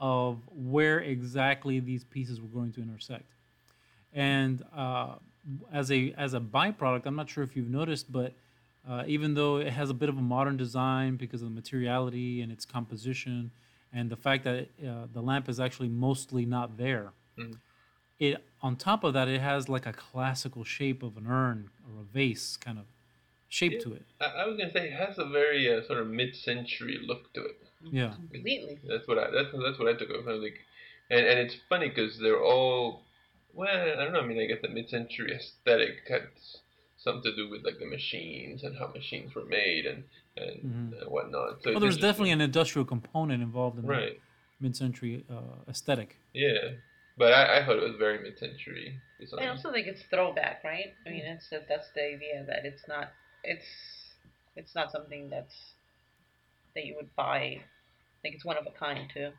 [0.00, 3.30] of where exactly these pieces were going to intersect.
[4.12, 5.14] And uh,
[5.72, 8.32] as a as a byproduct, I'm not sure if you've noticed, but
[8.88, 12.40] uh, even though it has a bit of a modern design because of the materiality
[12.42, 13.50] and its composition,
[13.92, 17.58] and the fact that uh, the lamp is actually mostly not there, Mhm.
[18.18, 22.00] it on top of that it has like a classical shape of an urn or
[22.00, 22.84] a vase kind of
[23.48, 23.78] shape Yeah.
[23.80, 24.02] to it.
[24.20, 27.44] I, I was gonna say it has a very uh, sort of mid-century look to
[27.44, 27.58] it.
[27.90, 28.14] Yeah.
[28.30, 28.78] Completely.
[28.84, 30.42] That's what I that's that's what I took of it.
[30.42, 30.60] Like,
[31.10, 33.02] and and it's funny because they're all
[33.54, 34.20] well, I don't know.
[34.20, 36.28] I mean, I guess the mid-century aesthetic had
[37.02, 40.04] s- something to do with like the machines and how machines were made and
[40.36, 41.02] and Mhm.
[41.02, 41.62] uh, whatnot.
[41.62, 44.14] So Well, it's there's definitely an industrial component involved in right.
[44.14, 44.20] the
[44.60, 46.16] mid-century uh, aesthetic.
[46.32, 46.72] Yeah,
[47.18, 49.40] but I, I thought it was very mid-century design.
[49.40, 50.94] I also think it's throwback, right?
[51.06, 53.12] I mean, it's that that's the idea that it's not
[53.44, 53.66] it's
[54.56, 55.74] it's not something that's
[56.74, 57.60] that you would buy.
[58.24, 59.32] Like it's one of a kind too.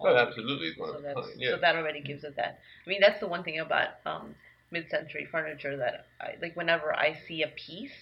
[0.00, 1.26] Oh, absolutely, it's one so of a kind.
[1.36, 1.50] Yeah.
[1.50, 2.60] so that already gives it that.
[2.86, 4.34] I mean, that's the one thing about um,
[4.70, 6.56] mid-century furniture that I like.
[6.56, 7.92] Whenever I see a piece,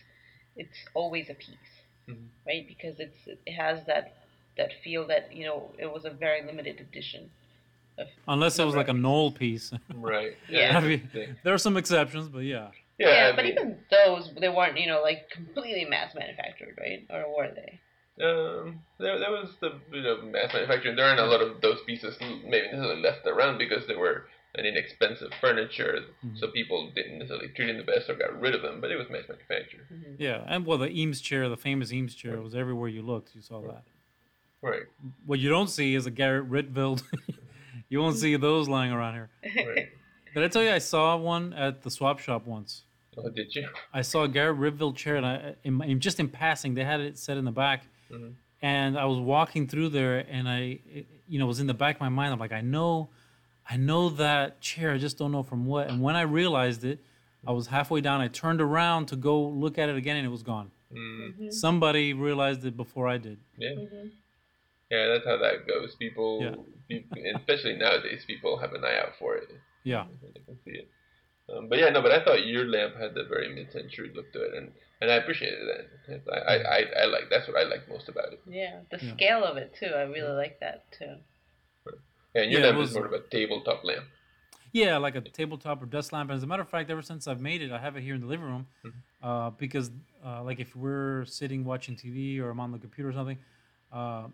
[0.56, 1.72] it's always a piece,
[2.08, 2.26] Mhm.
[2.46, 2.66] right?
[2.66, 4.14] Because it's it has that
[4.56, 7.30] that feel that you know it was a very limited edition.
[7.96, 9.72] Of, Unless it was like a Knoll piece.
[9.92, 10.36] Right.
[10.48, 10.78] Yeah.
[10.78, 11.10] I mean,
[11.42, 12.68] there are some exceptions, but yeah.
[12.98, 17.06] Yeah, yeah, but mean, even those they weren't you know like completely mass manufactured, right?
[17.10, 17.80] Or were they?
[18.20, 20.96] Um, there, there was the you know, mass manufacturing.
[20.96, 24.26] There aren't a lot of those pieces l- maybe necessarily left around because they were
[24.58, 26.00] an inexpensive furniture,
[26.36, 28.80] so people didn't necessarily treat them the best or got rid of them.
[28.80, 29.86] But it was mass manufactured,
[30.18, 33.34] Yeah, and well, the Eames chair, the famous Eames chair, was everywhere you looked.
[33.34, 33.84] You saw that.
[34.62, 34.82] right?
[35.26, 37.02] What you don't see is a Gerrit Rietveld
[37.90, 39.30] You won't see those lying around here.
[39.44, 39.88] Right.
[40.34, 42.82] Did I tell you I saw one at the swap shop once?
[43.16, 43.66] Oh, did you?
[43.92, 47.00] I saw a Gerrit Rietveld chair, and I, in, in, just in passing, they had
[47.00, 48.34] it set in the back, Mhm.
[48.62, 51.96] and I was walking through there, and I, it, you know, was in the back
[51.96, 52.32] of my mind.
[52.32, 53.08] I'm like, I know,
[53.68, 54.92] I know that chair.
[54.92, 55.88] I just don't know from what.
[55.88, 57.00] And when I realized it,
[57.46, 58.20] I was halfway down.
[58.20, 60.70] I turned around to go look at it again, and it was gone.
[60.92, 63.38] Mm, Somebody realized it before I did.
[63.58, 63.70] yeah.
[63.72, 64.10] Mhm.
[64.90, 65.94] Yeah, that's how that goes.
[65.96, 66.54] People, Yeah.
[66.88, 69.50] people, especially nowadays, people have an eye out for it.
[69.84, 70.06] Yeah.
[70.22, 70.88] They can see it.
[71.50, 74.42] Um, but yeah, no, but I thought your lamp had the very mid-century look to
[74.42, 76.22] it, and, and I appreciated that.
[76.32, 78.40] I, I, I, I like that's what I like most about it.
[78.48, 79.12] Yeah, the Yeah.
[79.14, 79.92] scale of it too.
[79.94, 81.16] I really like that too.
[82.42, 84.06] And your Yeah, it lamp was- is more of a tabletop lamp.
[84.72, 86.30] Yeah, like a tabletop or desk lamp.
[86.30, 88.20] As a matter of fact, ever since I've made it, I have it here in
[88.20, 88.66] the living room.
[89.22, 89.90] Uh, because,
[90.24, 93.38] uh, like, if we're sitting watching TV or I'm on the computer or something,
[93.92, 94.28] uh,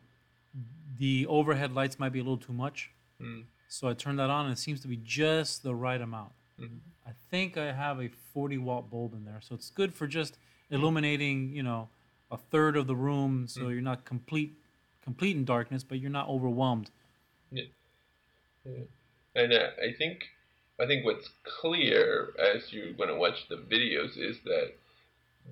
[0.98, 2.90] the overhead lights might be a little too much.
[3.20, 3.44] Mm.
[3.68, 6.32] So I turn that on, and it seems to be just the right amount.
[6.60, 6.80] Mhm.
[7.06, 10.36] I think I have a 40 watt bulb in there, so it's good for just
[10.70, 11.88] illuminating, you know,
[12.30, 14.52] a third of the room, so you're not complete
[15.00, 16.90] complete in darkness, but you're not overwhelmed.
[19.34, 20.24] And uh, I think,
[20.80, 21.28] I think what's
[21.60, 24.72] clear as you're going to watch the videos is that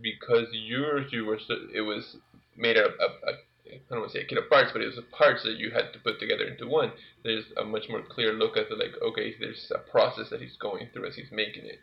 [0.00, 2.16] because yours, you were, so, it was
[2.56, 3.34] made out of, of, of
[3.66, 5.56] I don't want to say a kit of parts, but it was the parts that
[5.56, 6.92] you had to put together into one.
[7.24, 10.56] There's a much more clear look at the like, okay, there's a process that he's
[10.56, 11.78] going through as he's making it.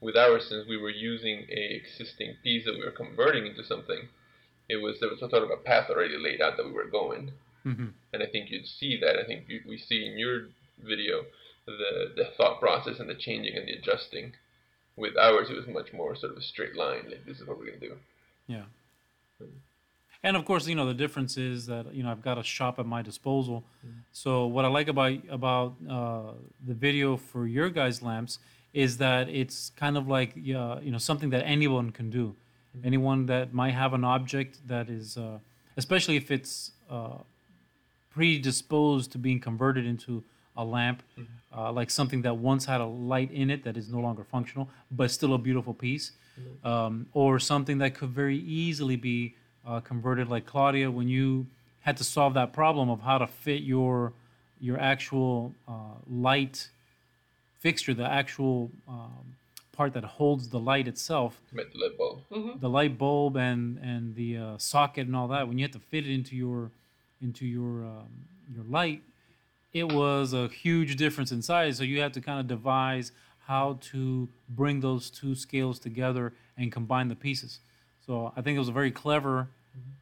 [0.00, 4.08] With ours, since we were using a existing piece that we were converting into something,
[4.68, 6.88] it was there was a sort of a path already laid out that we were
[6.90, 9.18] going hmm and I think you'd see that.
[9.18, 11.22] I think you, we see in your video
[11.66, 14.32] the the thought process and the changing and the adjusting.
[14.96, 17.04] With ours, it was much more sort of a straight line.
[17.10, 17.96] Like this is what we're gonna do.
[18.46, 18.62] Yeah.
[20.22, 22.78] And of course, you know the difference is that you know I've got a shop
[22.78, 23.64] at my disposal.
[24.12, 26.32] So what I like about about uh,
[26.66, 28.38] the video for your guys' lamps
[28.72, 32.34] is that it's kind of like uh, you know something that anyone can do.
[32.84, 35.38] Anyone that might have an object that is, uh,
[35.78, 37.18] especially if it's uh,
[38.10, 40.22] predisposed to being converted into
[40.56, 41.02] a lamp,
[41.56, 44.68] uh, like something that once had a light in it that is no longer functional,
[44.90, 46.12] but still a beautiful piece,
[46.64, 49.34] um, or something that could very easily be
[49.66, 51.46] uh, converted, like Claudia, when you
[51.80, 54.12] had to solve that problem of how to fit your
[54.60, 55.72] your actual uh,
[56.08, 56.68] light
[57.58, 59.34] fixture, the actual um,
[59.72, 62.20] part that holds the light itself, Met the light bulb.
[62.32, 62.58] Mm-hmm.
[62.60, 65.78] the light bulb and and the uh, socket and all that when you had to
[65.78, 66.70] fit it into your
[67.20, 68.08] into your um,
[68.54, 69.02] your light
[69.76, 73.12] it was a huge difference in size so you had to kind of devise
[73.46, 77.60] how to bring those two scales together and combine the pieces
[78.04, 79.48] so i think it was a very clever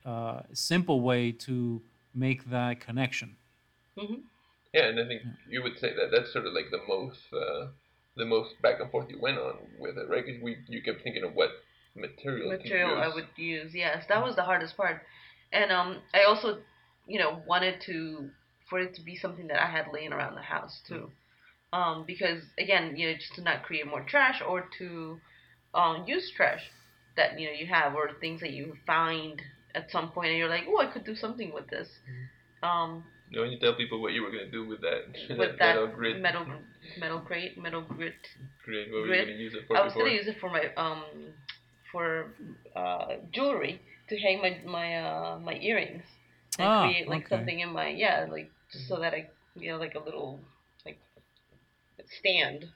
[0.04, 1.82] uh, simple way to
[2.14, 3.36] make that connection
[3.98, 4.14] Hmm.
[4.72, 7.68] Yeah, and I think you would say that that's sort of like the most uh,
[8.16, 10.24] the most back and forth you went on with it, right?
[10.26, 11.50] Because we you kept thinking of what
[11.94, 13.74] material material I would use.
[13.74, 15.02] Yes, that was the hardest part.
[15.52, 16.58] And um, I also,
[17.06, 18.30] you know, wanted to
[18.74, 21.10] for it to be something that I had laying around the house too,
[21.72, 25.20] um, because again, you know, just to not create more trash or to
[25.74, 26.70] um, use trash
[27.16, 29.42] that you know you have or things that you find
[29.74, 31.88] at some point and you're like, oh, I could do something with this.
[32.62, 35.02] Um, You know, you tell people what you were gonna do with that,
[35.38, 36.22] with that metal grit.
[36.22, 36.46] metal
[37.00, 38.14] metal grate, metal grit
[38.64, 38.88] grit.
[38.92, 39.28] What were grit.
[39.28, 40.02] you gonna use it for I was before?
[40.04, 41.04] gonna use it for my um
[41.92, 42.34] for
[42.76, 46.04] uh jewelry to hang my my uh my earrings
[46.58, 47.36] and Ah, create like okay.
[47.36, 48.53] something in my yeah like just
[48.88, 50.40] so that I you know like a little
[50.84, 50.98] like
[52.18, 52.66] stand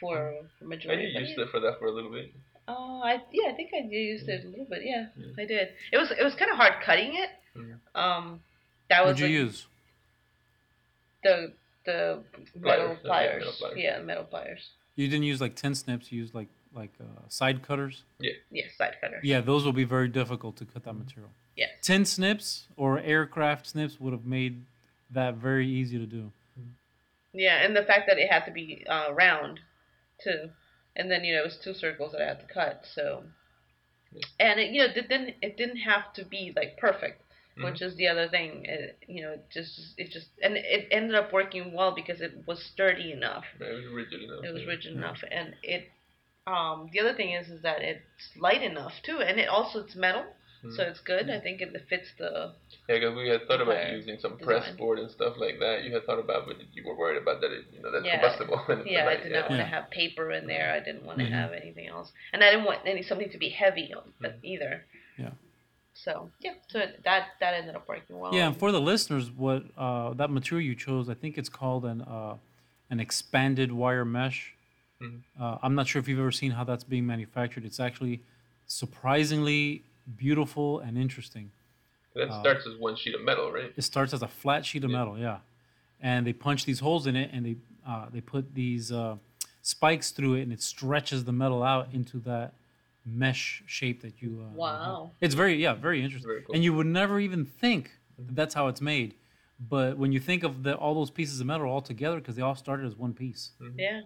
[0.00, 1.06] for for my and jewelry.
[1.08, 2.32] you But used it for that for a little bit.
[2.68, 5.32] Uh, I yeah I think I used it a little bit yeah Yeah.
[5.42, 5.68] I did.
[5.92, 7.30] It was it was kind of hard cutting it.
[7.56, 7.78] Mhm.
[7.94, 8.40] Um,
[8.90, 9.66] that was what'd you like, use
[11.22, 11.52] the
[11.84, 12.22] the
[12.56, 13.38] metal Pliers, yeah, pliers.
[13.38, 13.78] metal pliers.
[13.78, 14.70] Yeah, metal pliers.
[14.96, 18.32] you didn't use like tin snips you used like like uh, side cutters Yeah.
[18.50, 19.20] Yes, side cutters.
[19.24, 21.30] Yeah, those will be very difficult to cut that material.
[21.56, 21.68] Yeah.
[21.80, 24.62] Tin snips or aircraft snips would have made
[25.10, 26.32] that very easy to do.
[27.32, 29.60] Yeah, and the fact that it had to be uh, round,
[30.22, 30.50] too,
[30.96, 32.84] and then you know it was two circles that I had to cut.
[32.94, 33.24] So,
[34.40, 37.22] and it, you know it didn't it didn't have to be like perfect,
[37.62, 38.64] which is the other thing.
[38.64, 42.44] It, you know, it just it just and it ended up working well because it
[42.46, 43.44] was sturdy enough.
[43.58, 44.44] Right, it was rigid enough.
[44.44, 44.68] It was yeah.
[44.68, 45.88] rigid enough, and it.
[46.46, 48.00] Um, the other thing is is that it's
[48.38, 50.24] light enough too, and it also it's metal,
[50.74, 51.28] so it's good.
[51.30, 52.52] I think it fits the
[52.88, 54.46] Yeah, because we had thought about using some design.
[54.62, 55.84] press board and stuff like that.
[55.84, 57.52] You had thought about, but you were worried about that.
[57.52, 58.20] It, you know, that's Yeah.
[58.20, 58.60] combustible.
[58.68, 60.72] and it's Yeah, I like, did not want to have paper in there.
[60.72, 61.30] I didn't want to Mhm.
[61.32, 64.84] have anything else, and I didn't want any something to be heavy on, but either.
[65.18, 65.30] Yeah.
[65.94, 68.34] So yeah, so that that ended up working well.
[68.34, 71.84] Yeah, and for the listeners, what uh, that material you chose, I think it's called
[71.84, 72.36] an uh,
[72.90, 74.54] an expanded wire mesh.
[75.00, 75.22] Mhm.
[75.40, 77.64] Uh, I'm not sure if you've ever seen how that's being manufactured.
[77.64, 78.22] It's actually
[78.66, 79.82] surprisingly
[80.16, 81.50] beautiful and interesting.
[82.14, 83.72] That Uh, starts as one sheet of metal, right?
[83.76, 84.98] It starts as a flat sheet of Yeah.
[84.98, 85.40] metal, yeah,
[86.00, 89.16] and they punch these holes in it, and they uh, they put these uh,
[89.62, 92.54] spikes through it, and it stretches the metal out into that
[93.04, 94.42] mesh shape that you.
[94.44, 95.10] Uh, Wow.
[95.20, 96.54] It's very yeah, very interesting, Very cool.
[96.54, 99.14] and you would never even think that that's how it's made.
[99.60, 102.42] But when you think of the, all those pieces of metal all together, because they
[102.42, 103.52] all started as one piece.
[103.76, 104.02] Yeah.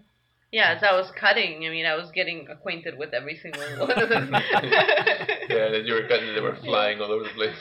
[0.52, 4.02] Yeah, as I was cutting, I mean, I was getting acquainted with every single one
[4.02, 4.32] of them.
[4.52, 7.54] yeah, that you were cutting, they were flying all over the place.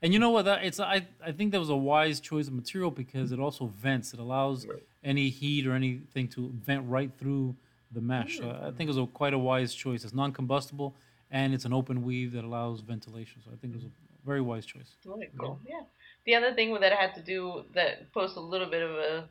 [0.00, 0.44] And you know what?
[0.44, 3.66] That it's I I think that was a wise choice of material because it also
[3.66, 4.14] vents.
[4.14, 4.82] It allows Right.
[5.02, 7.56] any heat or anything to vent right through
[7.90, 8.38] the mesh.
[8.38, 8.44] Hmm.
[8.44, 10.04] So I think it was a, quite a wise choice.
[10.04, 10.94] It's non-combustible
[11.30, 13.42] and it's an open weave that allows ventilation.
[13.44, 13.90] So I think it was a
[14.24, 14.94] very wise choice.
[15.04, 15.58] Really cool.
[15.66, 15.80] Yeah.
[16.26, 19.28] The other thing that I had to do that posed a little bit of a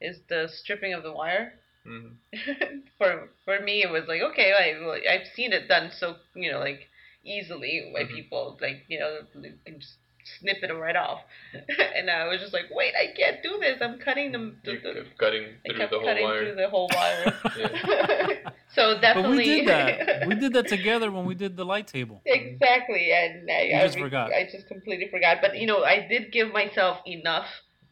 [0.00, 1.54] is the stripping of the wire.
[1.86, 2.16] Mhm.
[2.98, 6.50] for for me, it was like okay, I well, I've seen it done so you
[6.52, 6.88] know like
[7.24, 8.14] easily by Mhm.
[8.14, 9.94] people like you know they can just
[10.40, 11.20] snip it right off,
[11.96, 13.78] and I was just like wait, I can't do this.
[13.80, 14.60] I'm cutting them.
[14.64, 16.44] The, You the, kept cutting I through kept the whole cutting wire.
[16.44, 17.34] through the whole wire.
[17.56, 18.50] Yeah.
[18.74, 20.26] so But definitely we did that.
[20.28, 22.20] we did that together when we did the light table.
[22.26, 24.32] Exactly, and I, I just re- forgot.
[24.32, 25.38] I just completely forgot.
[25.40, 27.46] But you know, I did give myself enough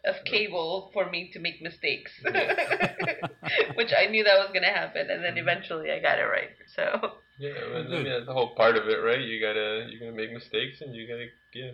[0.07, 2.12] of cable for me to make mistakes,
[3.75, 6.51] which I knew that was gonna happen, and then eventually I got it right.
[6.75, 9.21] So Yeah, I mean, I mean, that's the whole part of it, right?
[9.21, 11.73] You gotta, you're gonna make mistakes, and you gotta, yeah.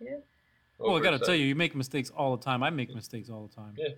[0.00, 0.16] Yeah.
[0.78, 2.62] Well, I got to tell you, you make mistakes all the time.
[2.62, 3.76] I make mistakes all the time.
[3.76, 3.88] Yeah.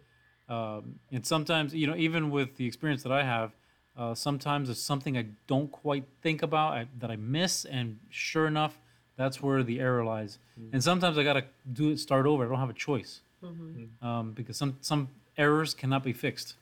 [0.48, 3.52] Um, and sometimes, you know, even with the experience that I have,
[3.96, 8.48] uh, sometimes it's something I don't quite think about I, that I miss, and sure
[8.48, 8.80] enough,
[9.16, 10.38] that's where the error lies.
[10.60, 10.70] Mm.
[10.72, 12.44] And sometimes I got to do it, start over.
[12.44, 13.88] I don't have a choice mhm.
[14.02, 16.54] um, because some some errors cannot be fixed.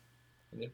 [0.59, 0.69] Yeah,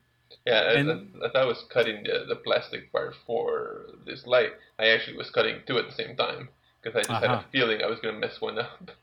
[0.45, 5.17] as, And- as I was cutting the, the plastic part for this light, I actually
[5.17, 6.49] was cutting two at the same time
[6.83, 7.43] because I just had Uh-huh.
[7.47, 8.91] a feeling I was gonna mess one up.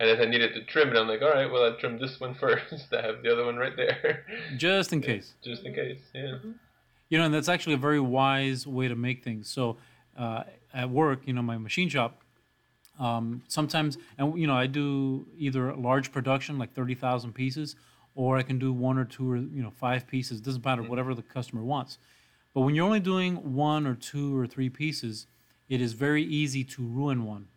[0.00, 2.18] And as I needed to trim it, I'm like, all right, well, I'll trim this
[2.18, 2.86] one first.
[2.94, 4.24] I have the other one right there,
[4.56, 5.34] Just in case.
[5.44, 6.00] just in case.
[6.14, 6.38] Yeah.
[7.10, 9.50] You know, and that's actually a very wise way to make things.
[9.50, 9.76] So,
[10.16, 12.22] uh, at work, you know, my machine shop,
[12.98, 17.76] um, sometimes, and you know, I do either a large production, like thirty thousand pieces,
[18.14, 20.40] or I can do one or two or you know five pieces.
[20.40, 21.98] Doesn't matter, whatever the customer wants.
[22.54, 25.26] But when you're only doing one or two or three pieces,
[25.68, 27.48] it is very easy to ruin one.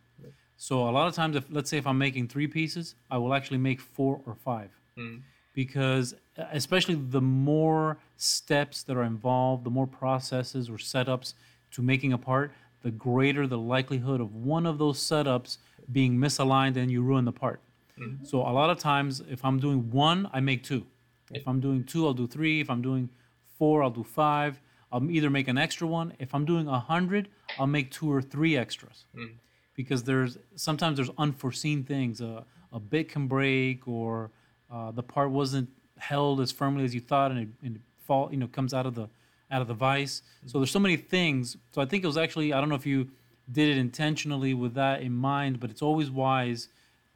[0.56, 3.32] So a lot of times, if let's say if I'm making three pieces, I will
[3.32, 5.22] actually make four or five Mm.
[5.54, 11.32] because uh, especially the more steps that are involved, the more processes or setups
[11.70, 15.58] to making a part, the greater the likelihood of one of those setups
[15.92, 17.60] being misaligned and you ruin the part.
[17.98, 18.26] Mhm.
[18.26, 20.86] So a lot of times, if I'm doing one, I make two.
[21.32, 22.60] If I'm doing two, I'll do three.
[22.60, 23.10] If I'm doing
[23.58, 24.60] four, I'll do five.
[24.92, 26.14] I'll either make an extra one.
[26.18, 29.32] If I'm doing a hundred, I'll make two or three extras Mm.
[29.74, 32.20] because there's sometimes there's unforeseen things.
[32.20, 34.30] Uh, a bit can break, or
[34.70, 38.30] uh, the part wasn't held as firmly as you thought, and it, and it fall,
[38.30, 39.08] you know, comes out of the
[39.50, 40.22] out of the vice.
[40.46, 41.56] So there's so many things.
[41.72, 43.08] So I think it was actually I don't know if you
[43.50, 46.68] did it intentionally with that in mind, but it's always wise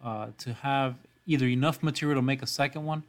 [0.03, 3.03] uh, to have either enough material to make a second one,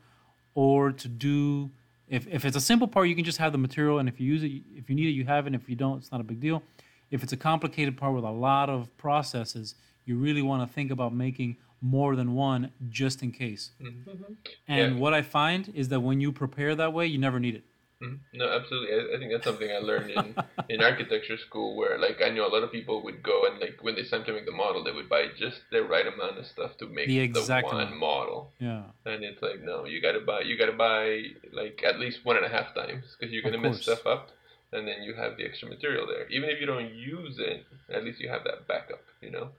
[0.54, 1.70] or to do.
[2.08, 4.28] If, if it's a simple part, you can just have the material, and if you
[4.28, 5.56] use it, if you need it, you have it.
[5.56, 6.62] If you don't, it's not a big deal.
[7.10, 9.74] If it's a complicated part with a lot of processes,
[10.06, 13.72] you really want to think about making more than one just in case.
[13.82, 14.36] Mhm.
[14.68, 15.00] And Yeah.
[15.00, 17.64] what I find is that when you prepare that way, you never need it.
[18.06, 18.20] Mhm.
[18.34, 18.90] No, absolutely.
[18.96, 20.36] I, I think that's something I learned in,
[20.70, 23.78] in architecture school where like I know a lot of people would go and like
[23.82, 26.46] when they time to make the model they would buy just the right amount of
[26.46, 27.98] stuff to make The exact one amount.
[28.00, 28.52] model.
[28.60, 28.84] Yeah.
[29.06, 32.46] And it's like no, you gotta buy you gotta buy like at least one and
[32.46, 34.30] a half times because you're gonna mess stuff up,
[34.72, 36.28] and then you have the extra material there.
[36.30, 39.02] Even if you don't use it, at least you have that backup.
[39.22, 39.50] You know,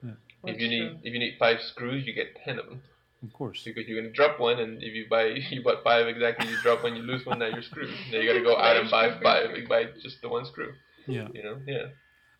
[0.45, 0.99] if you need true.
[1.03, 2.83] if you need five screws, you get ten of them
[3.27, 3.63] Of course.
[3.65, 6.83] because you're gonna drop one, and if you buy you bought five exactly, you drop
[6.83, 7.91] one, you lose one, now you're screwed.
[8.13, 10.73] Now you gotta go out and buy five, you buy just the one screw.
[11.07, 11.29] Yeah.
[11.35, 11.87] You know, yeah.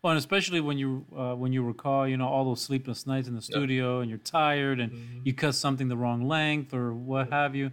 [0.01, 3.27] Well, and especially when you uh, when you recall, you know, all those sleepless nights
[3.27, 5.25] in the studio, and you're tired, and Mhm.
[5.25, 7.71] you cut something the wrong length or what have you.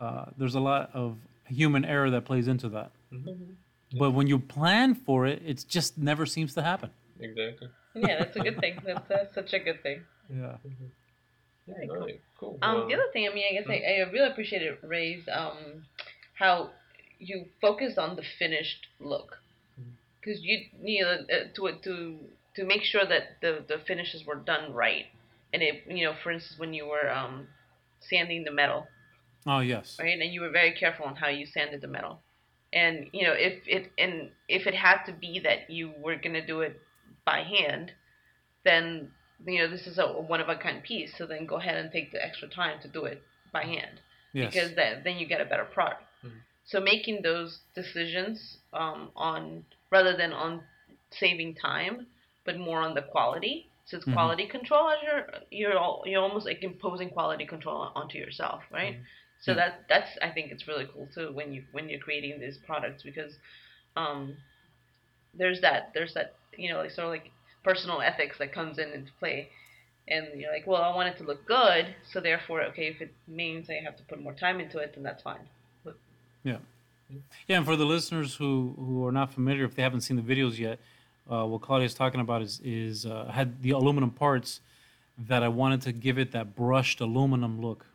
[0.00, 2.90] Uh, there's a lot of human error that plays into that.
[3.12, 3.54] Mhm.
[3.98, 6.90] But when you plan for it, it just never seems to happen.
[7.20, 7.68] Exactly.
[7.94, 8.78] Yeah, that's a good thing.
[8.84, 10.02] That's, that's such a good thing.
[10.30, 10.56] Yeah.
[10.64, 10.86] Yeah,
[11.68, 12.00] Very cool.
[12.00, 12.58] right, cool.
[12.62, 15.84] Um, Well, the other thing, I mean, I guess I, I really appreciated Ray's um,
[16.38, 16.70] how
[17.18, 19.38] you focus on the finished look,
[20.20, 22.18] because you you know uh, to to
[22.56, 25.06] to make sure that the the finishes were done right.
[25.52, 27.48] And it, you know, for instance, when you were um,
[28.00, 28.86] sanding the metal,
[29.46, 29.96] Oh yes.
[29.98, 32.20] right, and you were very careful on how you sanded the metal.
[32.72, 36.46] And you know, if it and if it had to be that you were gonna
[36.46, 36.80] do it
[37.24, 37.92] by hand,
[38.64, 39.10] then
[39.46, 41.16] you know this is a one of a kind piece.
[41.16, 43.22] So then go ahead and take the extra time to do it
[43.52, 44.00] by hand
[44.32, 44.52] Yes.
[44.54, 46.02] because that, then you get a better product.
[46.24, 46.40] Mhm.
[46.64, 50.62] So making those decisions um, on rather than on
[51.10, 52.06] saving time,
[52.44, 53.66] but more on the quality.
[53.86, 54.12] So it's Mhm.
[54.14, 58.96] quality control as you're you're all, you're almost like imposing quality control onto yourself, right?
[59.40, 59.56] So Yeah.
[59.56, 63.02] that that's I think it's really cool too when you when you're creating these products
[63.02, 63.38] because
[63.96, 64.36] um,
[65.34, 67.30] there's that there's that you know like sort of like
[67.64, 69.50] personal ethics that comes in into play.
[70.10, 73.12] And you're like well i want it to look good so therefore okay if it
[73.26, 75.46] means i have to put more time into it then that's fine.
[76.44, 76.58] Yeah,
[77.46, 77.56] yeah.
[77.56, 80.58] and for the listeners who who are not familiar, if they haven't seen the videos
[80.58, 80.78] yet,
[81.30, 84.60] uh, what is talking about is is uh, had the aluminum parts
[85.18, 87.86] that I wanted to give it that brushed aluminum look,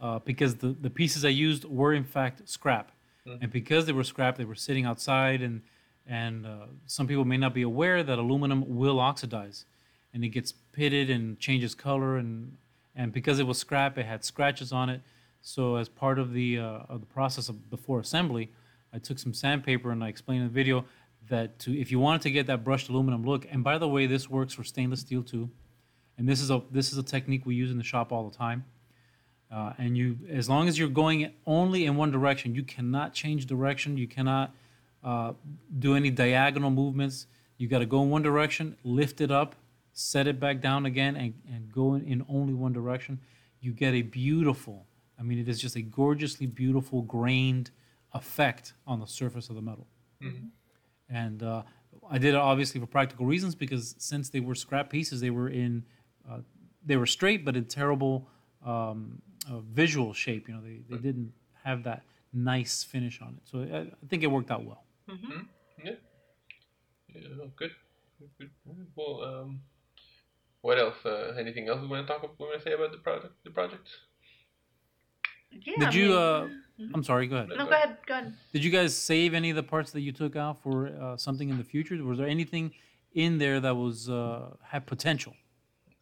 [0.00, 2.90] uh, because the the pieces I used were in fact scrap,
[3.26, 5.62] and because they were scrap, they were sitting outside, and
[6.06, 9.64] and uh, some people may not be aware that aluminum will oxidize,
[10.12, 12.56] and it gets pitted and changes color, and
[12.94, 15.00] and because it was scrap, it had scratches on it.
[15.42, 18.50] So as part of the uh, of the process of before assembly,
[18.92, 20.84] I took some sandpaper and I explained in the video
[21.28, 24.06] that to if you wanted to get that brushed aluminum look, and by the way,
[24.06, 25.50] this works for stainless steel too,
[26.18, 28.36] and this is a this is a technique we use in the shop all the
[28.36, 28.64] time.
[29.52, 33.46] Uh, and you, as long as you're going only in one direction, you cannot change
[33.46, 33.96] direction.
[33.96, 34.52] You cannot
[35.04, 35.34] uh,
[35.78, 37.26] do any diagonal movements.
[37.58, 39.54] You got to go in one direction, lift it up,
[39.92, 43.20] set it back down again, and, and go in, in only one direction.
[43.60, 44.86] You get a beautiful,
[45.18, 47.70] I mean, it is just a gorgeously beautiful grained
[48.12, 49.86] effect on the surface of the metal.
[51.08, 51.62] And uh,
[52.10, 55.48] I did it obviously for practical reasons because since they were scrap pieces, they were
[55.48, 55.84] in,
[56.30, 56.38] uh,
[56.84, 58.28] they were straight but in terrible
[58.64, 60.48] um, uh, visual shape.
[60.48, 61.32] You know, they, they didn't
[61.62, 62.02] have that
[62.32, 63.48] nice finish on it.
[63.50, 64.83] So I, I think it worked out well.
[65.08, 65.14] Yeah.
[65.84, 65.92] Yeah.
[67.42, 67.70] oh, Good.
[68.18, 68.50] Good.
[68.66, 68.86] good.
[68.96, 69.60] Well, um,
[70.62, 70.94] what else?
[71.04, 72.22] Uh, anything else we want to talk?
[72.22, 73.34] about, We want to say about the product?
[73.44, 73.88] The project?
[75.52, 76.08] yeah Did I you?
[76.08, 76.48] mean- Uh,
[76.94, 77.26] I'm sorry.
[77.28, 77.50] Go ahead.
[77.50, 80.10] no go ahead go ahead Did you guys save any of the parts that you
[80.10, 81.94] took out for uh, something in the future?
[82.02, 82.72] Was there anything
[83.12, 85.34] in there that was uh, had potential?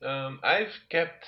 [0.02, 1.26] Um, I've kept.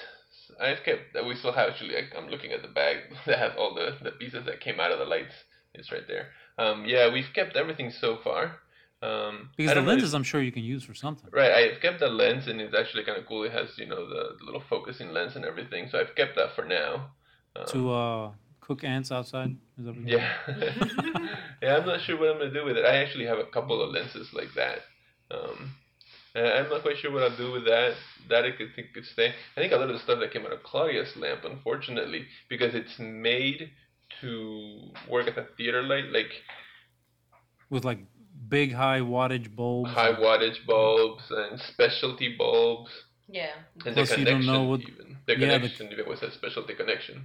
[0.61, 1.15] I've kept.
[1.27, 1.95] We still have actually.
[1.97, 2.97] I, I'm looking at the bag
[3.27, 5.35] that has all the the pieces that came out of the lights.
[5.75, 6.29] It's right there.
[6.59, 8.57] Um, yeah, we've kept everything so far.
[9.03, 11.29] Um, Because the don't lenses, I'm sure you can use for something.
[11.33, 13.43] Right, I've kept the lens, and it's actually kind of cool.
[13.45, 15.89] It has, you know, the, the little focusing lens and everything.
[15.91, 17.11] So I've kept that for now.
[17.57, 18.31] Um, To uh,
[18.61, 19.57] cook ants outside.
[19.79, 20.33] Is that what yeah,
[21.63, 21.77] yeah.
[21.77, 22.85] I'm not sure what I'm gonna do with it.
[22.85, 24.79] I actually have a couple of lenses like that.
[25.31, 25.75] Um,
[26.35, 27.95] and I'm not quite sure what I'll do with that.
[28.29, 29.29] That I could think could stay.
[29.57, 32.75] I think a lot of the stuff that came out of Claudia's lamp, unfortunately, because
[32.75, 33.71] it's made
[34.21, 36.31] to work as a theater light, like
[37.71, 38.01] With like
[38.49, 39.91] big high wattage bulbs.
[39.91, 42.91] high wattage bulbs and specialty bulbs.
[43.29, 43.51] yeah
[43.85, 46.31] And Plus the you don't know what- even the yeah, the- connection even was a
[46.31, 47.25] specialty connection.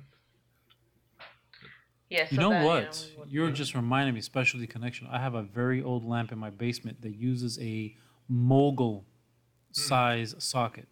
[2.10, 3.08] yeah You so know that, what?
[3.16, 5.08] we would- You're just reminding me, specialty connection.
[5.12, 7.96] I have a very old lamp in my basement that uses a
[8.28, 9.74] mogul hmm.
[9.74, 10.88] size socket.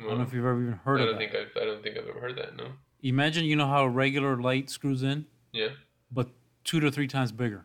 [0.00, 1.30] I don't know if you've ever even heard I of don't that.
[1.32, 2.56] think I've I don't think I've ever heard that.
[2.56, 2.72] No.
[3.02, 5.68] Imagine you know how a regular light screws in, Yeah.
[6.10, 6.28] but
[6.64, 7.64] two to three times bigger.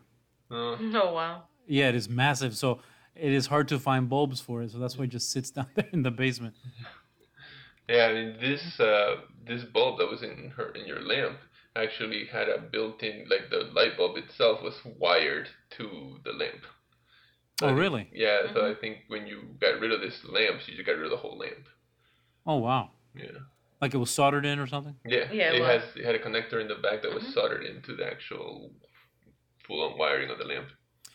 [0.50, 0.76] No.
[1.04, 2.56] oh wow Yeah, it is massive.
[2.56, 2.80] So
[3.14, 4.70] it is hard to find bulbs for it.
[4.70, 6.54] So that's why it just sits down there in the basement.
[7.90, 9.16] Yeah, I mean this uh
[9.46, 11.38] this bulb that was in her in your lamp
[11.74, 16.64] actually had a built-in like the light bulb itself was wired to the lamp.
[17.62, 18.10] Oh, I think- really?
[18.12, 21.04] Yeah, so I think when you got rid of this lamp, you just got rid
[21.06, 21.66] of the whole lamp.
[22.46, 22.90] Oh, wow.
[23.16, 23.38] Yeah.
[23.80, 24.96] Like it was soldered in or something?
[25.06, 25.30] Yeah.
[25.32, 27.94] Yeah, it it has it had a connector in the back that was soldered into
[27.94, 28.72] the actual
[29.66, 30.68] full-on wiring of the lamp.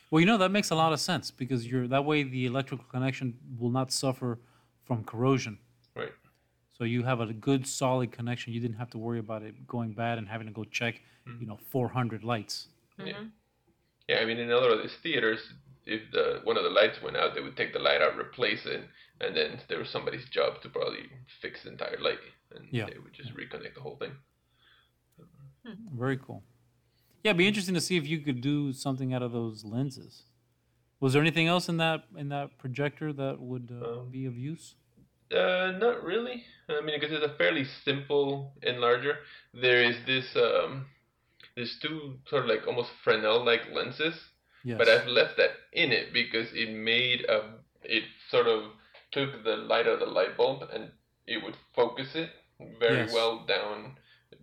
[0.10, 2.86] Well, you know, that makes a lot of sense because you're that way the electrical
[2.86, 4.40] connection will not suffer
[4.86, 5.58] from corrosion.
[5.96, 6.12] Right.
[6.78, 8.54] So you have a good solid connection.
[8.54, 11.02] You didn't have to worry about it going bad and having to go check,
[11.40, 12.68] you know, 400 lights.
[13.00, 13.32] Mhm.
[14.08, 15.54] Yeah, I mean, in a lot of these theaters,
[15.86, 18.66] if the one of the lights went out, they would take the light out, replace
[18.66, 18.88] it,
[19.22, 21.10] and then there was somebody's job to probably
[21.42, 22.20] fix the entire light,
[22.56, 22.86] and Yeah.
[22.90, 24.16] they would just reconnect the whole thing.
[25.96, 26.44] Very cool.
[27.24, 30.24] Yeah, it'd be interesting to see if you could do something out of those lenses.
[31.00, 34.38] Was there anything else in that in that projector that would uh, Um, be of
[34.38, 34.76] use?
[35.32, 36.44] Uh, not really.
[36.70, 39.18] I mean, because it's a fairly simple enlarger.
[39.54, 40.86] There is this um,
[41.56, 44.16] there's two sort of like almost Fresnel-like lenses,
[44.64, 44.78] Yes.
[44.78, 47.54] but I've left that in it because it made a
[47.84, 48.72] it sort of
[49.14, 50.92] took the light of the light bulb and
[51.26, 52.30] it would focus it
[52.80, 53.14] very Yes.
[53.14, 53.98] well down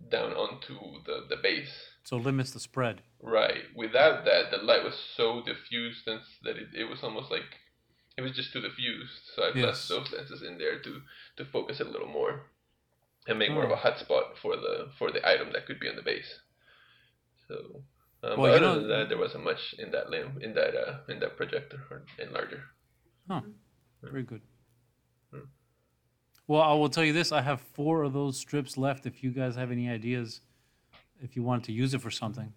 [0.09, 1.73] down onto the, the base.
[2.03, 3.01] So it limits the spread.
[3.21, 3.63] Right.
[3.75, 7.49] Without that, the light was so diffused that it, it was almost like
[8.17, 9.21] it was just too diffused.
[9.35, 9.65] So I've Yes.
[9.65, 11.01] left those lenses in there to
[11.37, 12.33] to focus it a little more
[13.27, 13.75] and make more of Oh.
[13.75, 16.31] a hotspot for the for the item that could be on the base.
[17.47, 17.55] So,
[18.23, 20.73] um, Well, but other know- than that, there wasn't much in that lamp in that
[20.75, 22.61] uh, in that projector or enlarger.
[23.29, 23.41] Huh.
[24.01, 24.41] Very good.
[26.51, 26.55] Hmm.
[26.55, 29.05] Well, I will tell you this: I have four of those strips left.
[29.05, 30.41] If you guys have any ideas,
[31.21, 32.51] if you wanted to use it for something,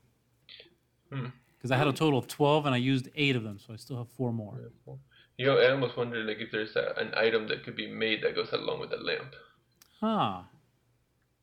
[1.13, 1.27] Hmm.
[1.57, 3.77] because I had a total of twelve and I used eight of them, so I
[3.77, 4.59] still have four more.
[5.39, 8.23] You know, I almost wonder like if there's a, an item that could be made
[8.23, 9.35] that goes along with the lamp.
[10.01, 10.43] Huh?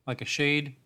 [0.06, 0.76] Like a shade.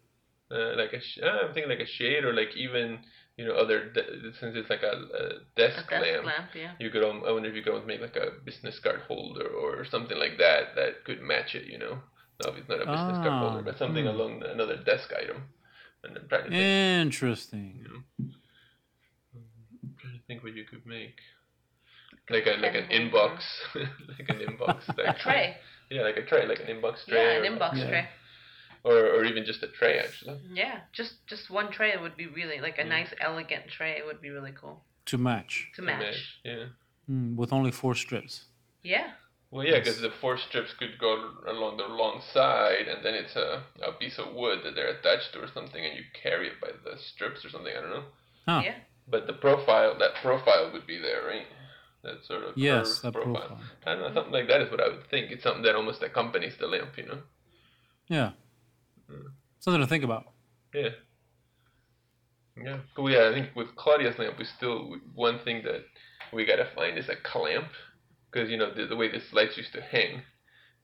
[0.50, 2.98] Uh, like a, sh- uh, I'm thinking like a shade or like even
[3.37, 6.24] you know other de- since it's like a, a desk, A desk lamp.
[6.26, 6.72] lamp, yeah.
[6.78, 9.84] You could, um, I wonder if you could make like a business card holder or
[9.84, 11.66] something like that that could match it.
[11.66, 11.99] You know,
[12.45, 14.11] no, it's not a business card holder, Ah, but something hmm.
[14.14, 15.43] along the, another desk item.
[16.05, 17.87] And I'm trying to think, Interesting.
[18.20, 21.16] I'm trying to think what you could make.
[22.28, 23.39] Like a like an inbox,
[23.74, 24.89] like an inbox.
[24.99, 25.57] A tray.
[25.91, 27.39] Yeah, like a tray, like an inbox tray.
[27.39, 27.89] Yeah, an inbox Yeah.
[27.89, 28.09] tray.
[28.91, 30.39] Or, or even just a tray actually.
[30.62, 32.89] Yeah, just just one tray would be really like a Mm.
[32.97, 34.76] nice elegant tray would be really cool
[35.11, 36.18] To match to to match.
[36.51, 36.64] Yeah.
[37.09, 38.34] Hmm, with only four strips.
[38.82, 39.09] Yeah.
[39.51, 41.12] Well, yeah, because the four strips could go
[41.55, 45.32] along the long side, and then it's a, a piece of wood that they're attached
[45.32, 47.72] to or something, and you carry it by the strips or something.
[47.76, 48.07] I don't know.
[48.49, 48.61] Huh.
[48.64, 48.74] Yeah.
[49.09, 51.47] But the profile, that profile would be there, right?
[52.03, 53.61] That sort of Yes, curved that profile.
[53.87, 55.30] I don't know, something like that is what I would think.
[55.32, 57.20] It's something that almost accompanies the lamp, you know?
[58.09, 58.30] Yeah.
[59.09, 59.28] Hmm.
[59.61, 60.24] Something to think about.
[60.74, 60.90] Yeah.
[62.57, 62.78] Yeah.
[62.94, 63.11] Cool.
[63.11, 65.84] Yeah, I think with Claudia's lamp, we still one thing that
[66.32, 67.68] we gotta find is a clamp,
[68.30, 70.22] because you know the, the way these lights used to hang,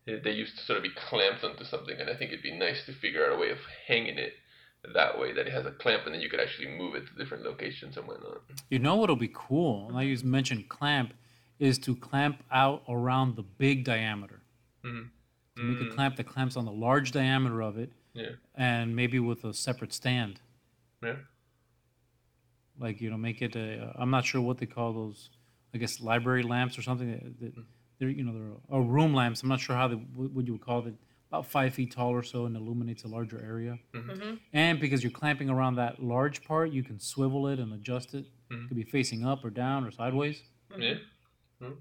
[0.06, 2.84] they used to sort of be clamped onto something, and I think it'd be nice
[2.86, 4.34] to figure out a way of hanging it
[4.94, 7.14] that way that it has a clamp, and then you could actually move it to
[7.14, 8.42] different locations and whatnot.
[8.68, 9.90] You know what'll be cool?
[9.90, 11.14] Now you mentioned clamp,
[11.58, 14.42] is to clamp out around the big diameter.
[14.84, 15.08] Mhm.
[15.56, 18.30] To make a Mm, clamp that clamps on the large diameter of it, Yeah.
[18.54, 20.40] and maybe with a separate stand.
[21.02, 21.16] Yeah.
[22.78, 23.92] Like you know, make it a.
[23.96, 25.30] I'm not sure what they call those.
[25.74, 27.10] I guess library lamps or something.
[27.10, 27.60] That, that Hmm.
[27.98, 29.42] they're you know they're or room lamps.
[29.42, 30.94] I'm not sure how they what what you would call it.
[31.28, 33.78] About five feet tall or so and illuminates a larger area.
[33.94, 34.34] Mm-hmm.
[34.52, 38.26] And because you're clamping around that large part, you can swivel it and adjust it.
[38.50, 38.64] Mhm.
[38.64, 40.42] It could be facing up or down or sideways.
[40.76, 40.96] Yeah.
[41.62, 41.76] Mm.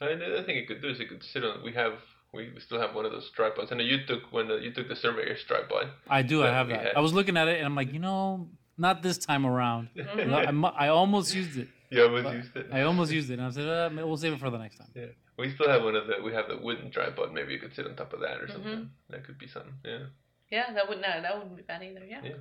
[0.00, 1.62] And the other thing it could do is it could sit on.
[1.62, 1.92] We have.
[2.32, 3.72] We we still have one of those tripods.
[3.72, 5.88] I know you took when the, you took the surveyor's tripod.
[6.08, 6.44] I do.
[6.44, 6.86] I have we that.
[6.88, 6.94] had.
[6.96, 9.88] I was looking at it and I'm like, you know, not this time around.
[9.98, 11.68] I, I almost used it.
[11.90, 12.66] You almost used it.
[12.70, 14.88] I almost used it, and I said, uh, we'll save it for the next time.
[14.94, 15.06] Yeah,
[15.38, 16.16] we still have one of the.
[16.22, 17.32] We have the wooden tripod.
[17.32, 18.52] Maybe you could sit on top of that or Mhm.
[18.52, 18.90] something.
[19.08, 19.72] That could be something.
[19.84, 20.06] Yeah.
[20.50, 22.04] Yeah, that would no, that wouldn't be bad either.
[22.04, 22.20] Yeah.
[22.22, 22.40] Yeah.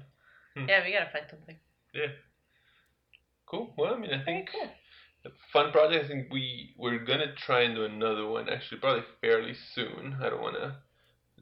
[0.55, 0.67] Hmm.
[0.67, 1.55] Yeah, we gotta find something.
[1.93, 2.11] Yeah.
[3.45, 3.73] Cool.
[3.77, 4.69] Well, I mean, I Very think cool.
[5.53, 6.05] Fun project.
[6.05, 8.49] I think we we're gonna try and do another one.
[8.49, 10.17] Actually, probably fairly soon.
[10.21, 10.77] I don't wanna.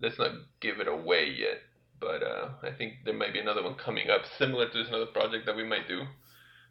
[0.02, 1.62] Let's not give it away yet.
[2.00, 5.06] But uh, I think there might be another one coming up, similar to this another
[5.08, 6.04] project that we might do.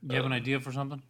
[0.03, 1.03] You have an Um, idea for something?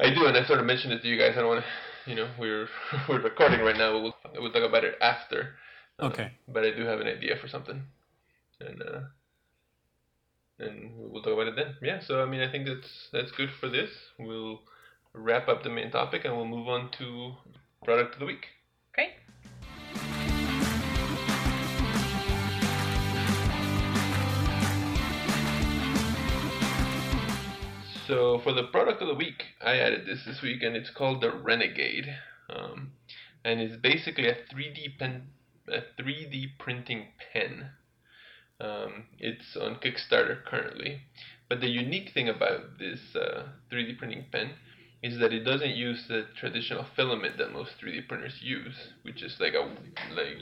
[0.00, 1.32] I do, and I sort of mentioned it to you guys.
[1.36, 2.68] I don't want to, you know, we're
[3.08, 3.92] we're recording right now.
[3.92, 5.56] But we'll we'll talk about it after.
[5.98, 6.32] Um, Okay.
[6.48, 7.82] But I do have an idea for something,
[8.60, 9.00] and uh,
[10.58, 11.76] and we'll talk about it then.
[11.82, 12.00] Yeah.
[12.00, 13.90] So I mean, I think that's that's good for this.
[14.18, 14.60] We'll
[15.14, 17.32] wrap up the main topic, and we'll move on to
[17.84, 18.46] product of the week.
[18.94, 19.10] Great.
[28.06, 31.22] So for the product of the week, I added this this week, and it's called
[31.22, 32.14] the Renegade,
[32.50, 32.92] um,
[33.44, 35.28] and it's basically a 3D pen,
[35.68, 37.70] a 3D printing pen.
[38.60, 41.00] Um, it's on Kickstarter currently,
[41.48, 44.50] but the unique thing about this uh, 3D printing pen
[45.04, 49.36] is that it doesn't use the traditional filament that most 3D printers use, which is
[49.38, 49.68] like a
[50.14, 50.38] like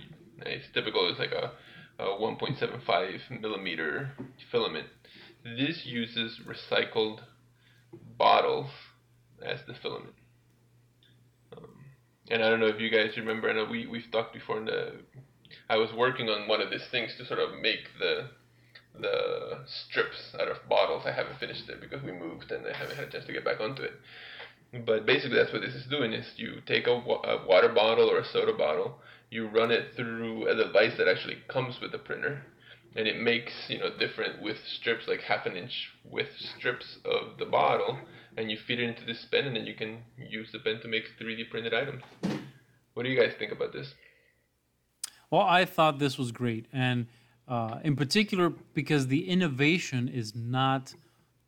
[0.46, 1.10] it's typical.
[1.10, 1.50] It's like a,
[2.00, 4.12] a 1.75 millimeter
[4.52, 4.86] filament.
[5.44, 7.22] This uses recycled
[8.16, 8.70] bottles
[9.44, 10.14] as the filament.
[11.56, 11.74] Um,
[12.30, 13.50] and I don't know if you guys remember.
[13.50, 14.58] I know we we've talked before.
[14.58, 14.92] In the
[15.68, 18.28] I was working on one of these things to sort of make the
[18.94, 21.02] the strips out of bottles.
[21.04, 23.44] I haven't finished it because we moved and I haven't had a chance to get
[23.44, 23.94] back onto it.
[24.72, 28.18] But basically, that's what this is doing: is you take a, a water bottle or
[28.18, 28.98] a soda bottle,
[29.30, 32.42] you run it through a device that actually comes with the printer,
[32.96, 37.38] and it makes you know different width strips, like half an inch width strips of
[37.38, 37.98] the bottle,
[38.36, 40.88] and you feed it into this pen, and then you can use the pen to
[40.88, 42.02] make 3D printed items.
[42.94, 43.94] What do you guys think about this?
[45.30, 47.06] Well, I thought this was great, and
[47.48, 50.94] uh, in particular because the innovation is not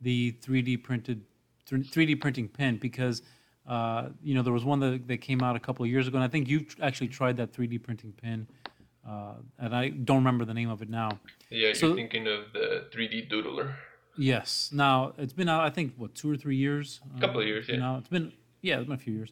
[0.01, 1.21] the 3D printed
[1.69, 3.21] 3D printing pen because
[3.67, 6.17] uh, you know there was one that, that came out a couple of years ago,
[6.17, 8.47] and I think you've actually tried that 3D printing pen,
[9.07, 11.19] uh, and I don't remember the name of it now.
[11.49, 13.75] Yeah, So- you're thinking of the 3D Doodler.
[14.17, 14.69] Yes.
[14.71, 15.63] Now it's been out.
[15.63, 17.01] I think what two or three years.
[17.17, 17.77] A Couple of years, yeah.
[17.77, 19.31] Now it's been yeah, it's been a few years.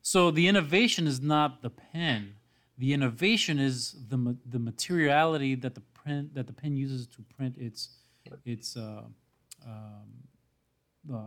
[0.00, 2.34] So the innovation is not the pen.
[2.78, 7.56] The innovation is the the materiality that the print that the pen uses to print
[7.58, 7.90] its
[8.46, 9.02] its uh,
[9.66, 11.18] um, uh,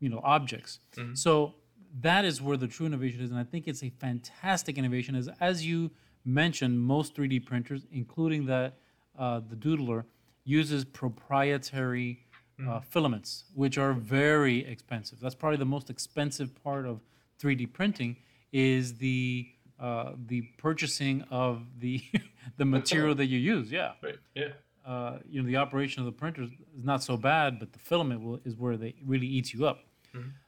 [0.00, 0.80] you know objects.
[1.14, 1.54] So
[2.00, 5.14] that is where the true innovation is, and I think it's a fantastic innovation.
[5.14, 5.90] As as you
[6.24, 8.78] mentioned, most 3D printers, including that
[9.18, 10.04] uh, the Doodler,
[10.44, 12.20] uses proprietary
[12.68, 15.20] uh, filaments, which are very expensive.
[15.20, 17.00] That's probably the most expensive part of
[17.40, 18.16] 3D printing
[18.52, 19.46] is the
[19.78, 22.02] uh, the purchasing of the
[22.56, 23.70] the material that you use.
[23.70, 24.18] Yeah Right.
[24.34, 24.48] Yeah.
[24.86, 26.50] uh, you know the operation of the printer is
[26.82, 29.80] not so bad, but the filament will, is where they really eats you up.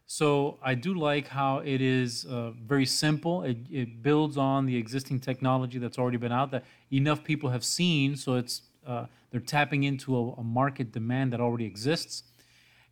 [0.06, 3.42] So I do like how it is uh, very simple.
[3.42, 7.62] It, it builds on the existing technology that's already been out that enough people have
[7.62, 8.16] seen.
[8.16, 12.22] So it's uh, they're tapping into a, a market demand that already exists.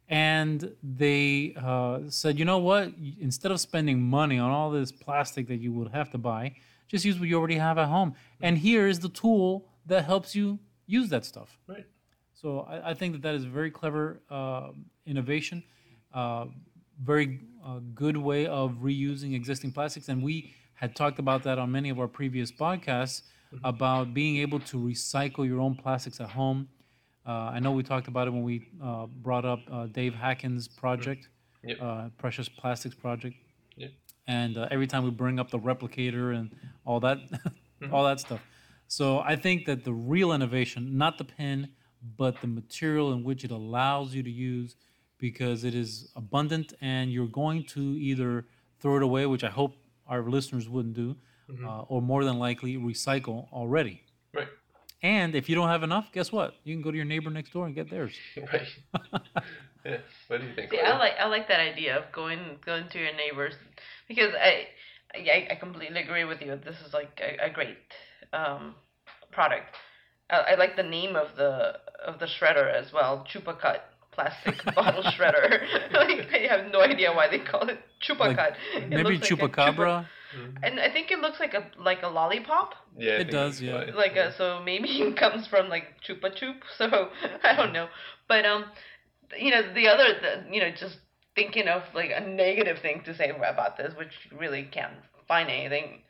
[0.08, 2.92] And they uh, said, you know what?
[3.18, 6.54] Instead of spending money on all this plastic that you would have to buy,
[6.86, 8.14] just use what you already have at home.
[8.40, 11.58] And here is the tool that helps you use that stuff.
[11.66, 11.86] Right.
[12.34, 14.68] So I, I think that that is a very clever uh,
[15.06, 15.64] innovation,
[17.02, 20.08] very uh, good way of reusing existing plastics.
[20.08, 23.22] And we had talked about that on many of our previous podcasts
[23.64, 26.68] about being able to recycle your own plastics at home.
[27.26, 30.68] Uh, I know we talked about it when we uh, brought up uh, Dave Hakkens'
[30.76, 31.28] project,
[31.64, 31.78] Yep.
[31.82, 33.34] uh, Precious Plastics Project.
[33.76, 33.90] Yep.
[34.28, 36.54] And uh, every time we bring up the replicator and
[36.84, 37.18] all that,
[37.92, 38.40] all that stuff.
[38.88, 41.70] So I think that the real innovation, not the pen,
[42.16, 44.76] but the material in which it allows you to use,
[45.18, 48.46] because it is abundant and you're going to either
[48.80, 49.74] throw it away, which I hope
[50.06, 51.16] our listeners wouldn't do,
[51.64, 54.02] uh, or more than likely recycle already.
[54.34, 54.48] Right.
[55.02, 56.54] And if you don't have enough, guess what?
[56.64, 58.14] You can go to your neighbor next door and get theirs.
[58.36, 59.22] Right.
[59.84, 59.98] yeah.
[60.26, 60.70] What do you think?
[60.72, 60.94] See, Laura?
[60.94, 63.54] I like I like that idea of going going to your neighbors
[64.08, 64.66] because I
[65.14, 66.58] I, I completely agree with you.
[66.64, 67.78] This is like a, a great
[68.32, 68.74] um,
[69.30, 69.76] product.
[70.28, 73.84] I, I like the name of the of the shredder as well, Chupa Cut
[74.16, 75.62] plastic bottle shredder.
[75.92, 78.52] like I have no idea why they call it Chupa Like, Cut.
[78.74, 80.06] It Maybe looks like a chupacabra.
[80.36, 80.56] Mhm.
[80.64, 82.74] and I think it looks like a like a lollipop.
[82.98, 83.20] Yeah.
[83.22, 83.74] It does, yeah.
[83.76, 83.84] why.
[84.04, 87.10] like uh, so maybe it comes from like chupa chup so
[87.44, 87.88] i don't know
[88.28, 88.64] but um
[89.38, 90.98] you know the other the, you know just
[91.34, 94.98] thinking of like a negative thing to say about this which you really can't
[95.28, 96.02] find anything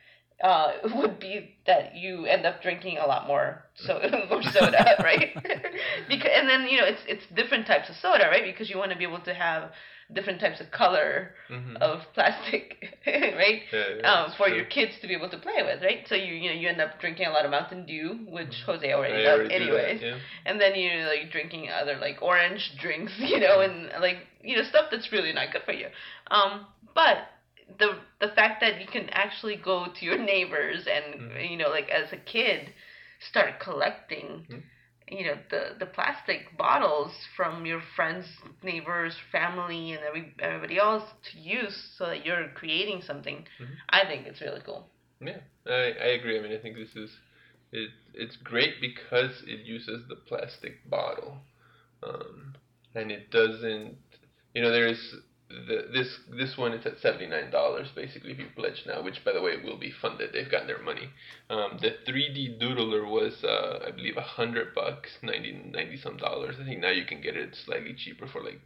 [0.42, 3.98] uh would be that you end up drinking a lot more so
[4.30, 5.30] more soda right
[6.08, 8.90] because and then you know it's it's different types of soda right because you want
[8.92, 9.70] to be able to have
[10.12, 11.76] different types of color Mhm.
[11.80, 14.56] of plastic right Yeah, yeah, um, for true.
[14.56, 16.06] your kids to be able to play with, right?
[16.08, 18.92] So you you know you end up drinking a lot of Mountain Dew, which Jose
[18.92, 20.18] already I does already do that, anyways, yeah.
[20.44, 24.62] and then you're like drinking other like orange drinks, you know, and like you know
[24.64, 25.88] stuff that's really not good for you.
[26.30, 27.18] Um, but
[27.78, 31.50] the the fact that you can actually go to your neighbors and Mhm.
[31.50, 32.72] you know like as a kid
[33.20, 34.46] start collecting.
[34.48, 34.62] Mhm.
[35.08, 38.26] You know the the plastic bottles from your friends,
[38.62, 43.46] neighbors, family, and every everybody else to use, so that you're creating something.
[43.60, 43.76] Mhm.
[43.90, 44.88] I think it's really cool.
[45.20, 46.38] Yeah, I, I agree.
[46.38, 47.10] I mean, I think this is
[47.72, 47.90] it.
[48.14, 51.38] It's great because it uses the plastic bottle,
[52.02, 52.54] um,
[52.94, 53.96] and it doesn't.
[54.54, 55.14] You know, there's
[55.48, 59.24] the, this this one is at seventy nine dollars basically if you pledge now, which
[59.24, 60.32] by the way will be funded.
[60.32, 61.08] They've gotten their money.
[61.48, 66.56] Um, the 3D Doodler was uh, I believe a hundred bucks, 90, 90 some dollars.
[66.60, 68.60] I think now you can get it slightly cheaper for like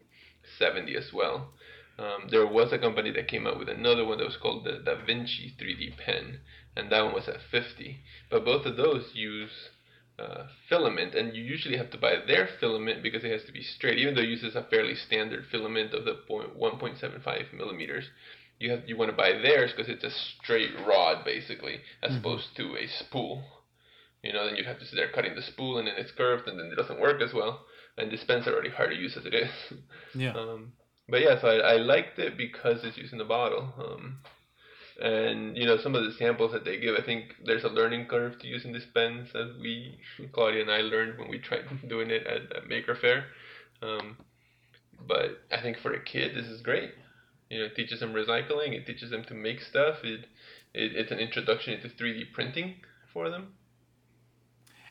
[0.59, 1.51] seventy as well.
[1.99, 4.79] Um, there was a company that came out with another one that was called the
[4.83, 6.41] Da Vinci 3D pen,
[6.75, 7.99] and that one was at 50.
[8.31, 9.69] But both of those use
[10.21, 13.63] uh, filament, and you usually have to buy their filament because it has to be
[13.63, 13.99] straight.
[13.99, 18.05] Even though it uses a fairly standard filament of the point 1.75 millimeters,
[18.59, 22.19] you have you want to buy theirs because it's a straight rod basically, as Mhm.
[22.21, 23.43] opposed to a spool.
[24.23, 26.47] You know, then you'd have to sit there cutting the spool, and then it's curved,
[26.47, 27.67] and then it doesn't work as well.
[27.97, 29.51] And this pen's already hard to use as it is.
[30.15, 30.35] Yeah.
[30.41, 30.73] Um,
[31.09, 33.73] but yeah, so I, I liked it because it's using the bottle.
[33.79, 34.19] Um,
[35.01, 38.07] and you know some of the samples that they give, I think there's a learning
[38.07, 39.99] curve to using these pens, as we
[40.33, 43.25] Claudia and I learned when we tried doing it at, at Maker Faire.
[43.83, 44.17] Um,
[45.07, 46.91] but I think for a kid, this is great.
[47.49, 48.75] You know, it teaches them recycling.
[48.75, 49.97] It teaches them to make stuff.
[50.05, 50.27] It
[50.75, 52.77] it, it's an introduction into 3D printing
[53.13, 53.55] for them.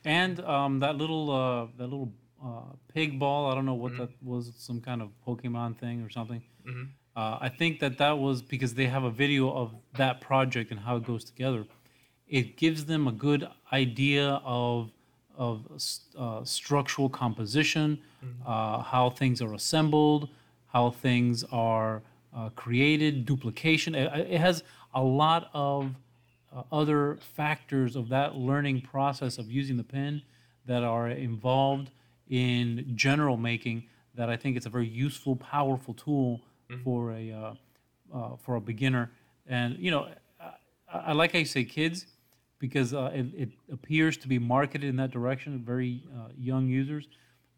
[0.05, 2.12] And um, that little uh, that little
[2.43, 3.51] uh, pig ball.
[3.51, 3.97] I don't know what Mhm.
[3.97, 4.51] that was.
[4.57, 6.41] Some kind of Pokemon thing or something.
[6.66, 6.89] Mhm.
[7.16, 10.80] Uh, I think that that was because they have a video of that project and
[10.80, 11.66] how it goes together.
[12.28, 14.91] It gives them a good idea of
[15.38, 15.62] of
[16.18, 17.97] uh, structural composition,
[18.45, 20.28] uh, how things are assembled,
[20.68, 22.01] how things are
[22.36, 23.95] uh, created, duplication.
[23.95, 25.95] It, it has a lot of
[26.53, 30.22] uh, other factors of that learning process of using the pen
[30.66, 31.89] that are involved
[32.30, 33.86] in general making
[34.16, 36.41] that I think it's a very useful, powerful tool
[36.84, 37.54] for a uh,
[38.14, 39.12] uh, for a beginner.
[39.48, 40.10] And you know,
[40.40, 42.06] I, I like I say kids
[42.60, 47.08] because uh, it, it appears to be marketed in that direction, very uh, young users.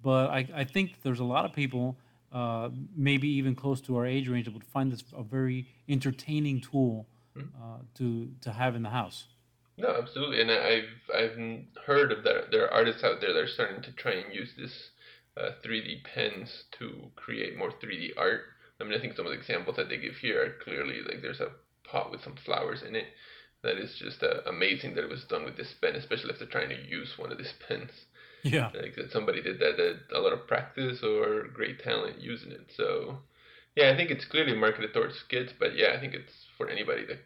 [0.03, 1.97] But I, I think there's a lot of people,
[2.31, 6.61] uh, maybe even close to our age range, that would find this a very entertaining
[6.61, 7.07] tool
[7.37, 9.27] uh, to to have in the house.
[9.77, 11.37] No, absolutely, and I've I've
[11.85, 12.51] heard of that.
[12.51, 14.91] There are artists out there that are starting to try and use this
[15.37, 18.41] uh, 3D pens to create more 3D art.
[18.81, 21.21] I mean, I think some of the examples that they give here are clearly like
[21.21, 21.51] there's a
[21.89, 23.05] pot with some flowers in it.
[23.63, 26.47] That is just uh, amazing that it was done with this pen, especially if they're
[26.47, 27.91] trying to use one of these pens.
[28.43, 28.71] Yeah.
[28.73, 32.71] Like that somebody did that, that a lot of practice or great talent using it.
[32.75, 33.19] So,
[33.75, 37.05] yeah, I think it's clearly marketed towards kids, but yeah, I think it's for anybody
[37.05, 37.19] that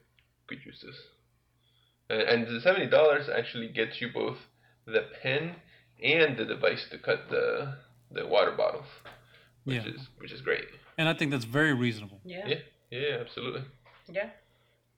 [0.47, 0.97] could use this.
[2.10, 4.38] And, and the seventy dollars actually gets you both
[4.86, 5.56] the pen
[6.03, 7.76] and the device to cut the
[8.12, 8.86] the water bottles,
[9.64, 9.93] which Yeah.
[9.93, 10.68] is which is great.
[10.98, 12.20] And I think that's very reasonable.
[12.24, 12.48] Yeah.
[12.48, 12.56] Yeah,
[12.91, 13.64] yeah, absolutely.
[14.12, 14.30] Yeah.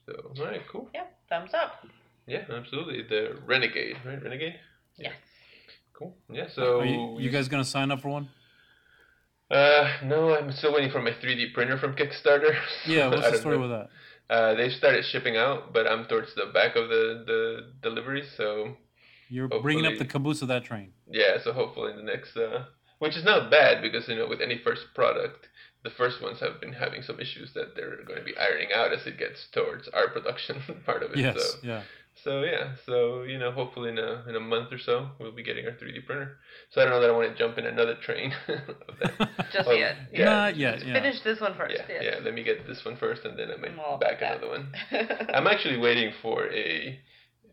[0.06, 0.90] So, all right, cool.
[0.94, 1.06] Yeah.
[1.30, 1.86] Thumbs up.
[2.28, 3.04] Yeah, absolutely.
[3.04, 4.22] The Renegade, right?
[4.22, 4.56] Renegade.
[4.98, 5.14] Yes.
[5.94, 6.16] Cool.
[6.32, 6.48] Yeah.
[6.54, 8.30] So Are you, you guys gonna sign up for one?
[9.50, 12.56] Uh, no, I'm still waiting for my 3D printer from Kickstarter.
[12.86, 13.08] Yeah.
[13.08, 13.62] What's the story know.
[13.62, 13.90] with that?
[14.30, 18.76] Uh, they've started shipping out, but I'm towards the back of the the delivery, so
[19.30, 20.92] You're bringing up the caboose of that train.
[21.10, 21.38] yeah.
[21.44, 22.66] So hopefully in the next, uh,
[23.00, 25.48] which is not bad because you know with any first product,
[25.84, 28.94] the first ones have been having some issues that they're going to be ironing out
[28.94, 31.18] as it gets towards our production part of it.
[31.20, 31.36] Yes.
[31.40, 31.84] So Yeah.
[32.24, 35.44] so yeah, so you know hopefully in a in a month or so we'll be
[35.44, 36.38] getting our 3D printer.
[36.72, 38.34] So I don't know that I want to jump in another train.
[38.48, 39.30] of that.
[39.54, 39.96] Just Um, yet.
[40.12, 40.26] yeah.
[40.26, 40.86] Not yet.
[40.86, 40.94] Yeah.
[40.94, 41.76] Finish this one first.
[41.78, 42.04] Yeah, yes.
[42.06, 42.20] yeah.
[42.26, 44.74] Let me get this one first, and then I might Well, back that- another one.
[45.34, 47.00] I'm actually waiting for a.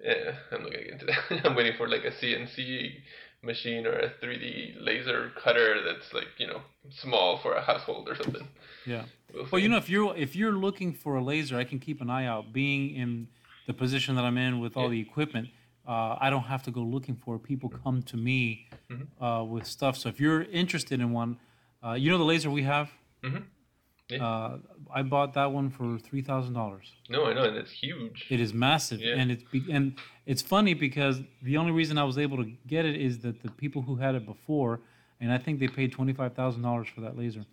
[0.07, 1.47] Uh, I'm not gonna get into that.
[1.47, 2.91] I'm waiting for like a CNC
[3.45, 8.15] machine or a 3D laser cutter that's like you know small for a household or
[8.17, 8.49] something.
[8.87, 9.05] Yeah.
[9.33, 12.01] We'll, Well, you know, if you're if you're looking for a laser, I can keep
[12.01, 12.53] an eye out.
[12.53, 13.29] Being in
[13.67, 14.91] the position that I'm in with all Yeah.
[14.91, 15.49] the equipment,
[15.89, 17.37] uh, I don't have to go looking for.
[17.37, 17.43] it.
[17.43, 19.07] People come to me Mhm.
[19.21, 19.97] uh, with stuff.
[19.97, 21.39] So if you're interested in one,
[21.85, 22.91] uh, you know the laser we have.
[23.23, 23.45] Mhm.
[24.11, 24.25] Yeah.
[24.27, 24.59] Uh,
[24.95, 26.93] I bought that one for three thousand dollars.
[27.09, 28.27] No, I know, and it's huge.
[28.29, 29.15] It is massive, Yeah.
[29.17, 29.95] and it's be- and
[30.27, 33.51] it's funny because the only reason I was able to get it is that the
[33.51, 34.81] people who had it before,
[35.21, 37.45] and I think they paid twenty five thousand dollars for that laser.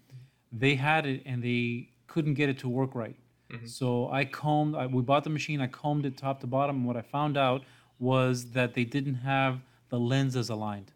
[0.52, 3.16] They had it and they couldn't get it to work right.
[3.50, 3.70] Mhm.
[3.70, 4.76] So I combed.
[4.76, 5.62] I, we bought the machine.
[5.62, 7.64] I combed it top to bottom, and what I found out
[7.98, 10.92] was that they didn't have the lenses aligned.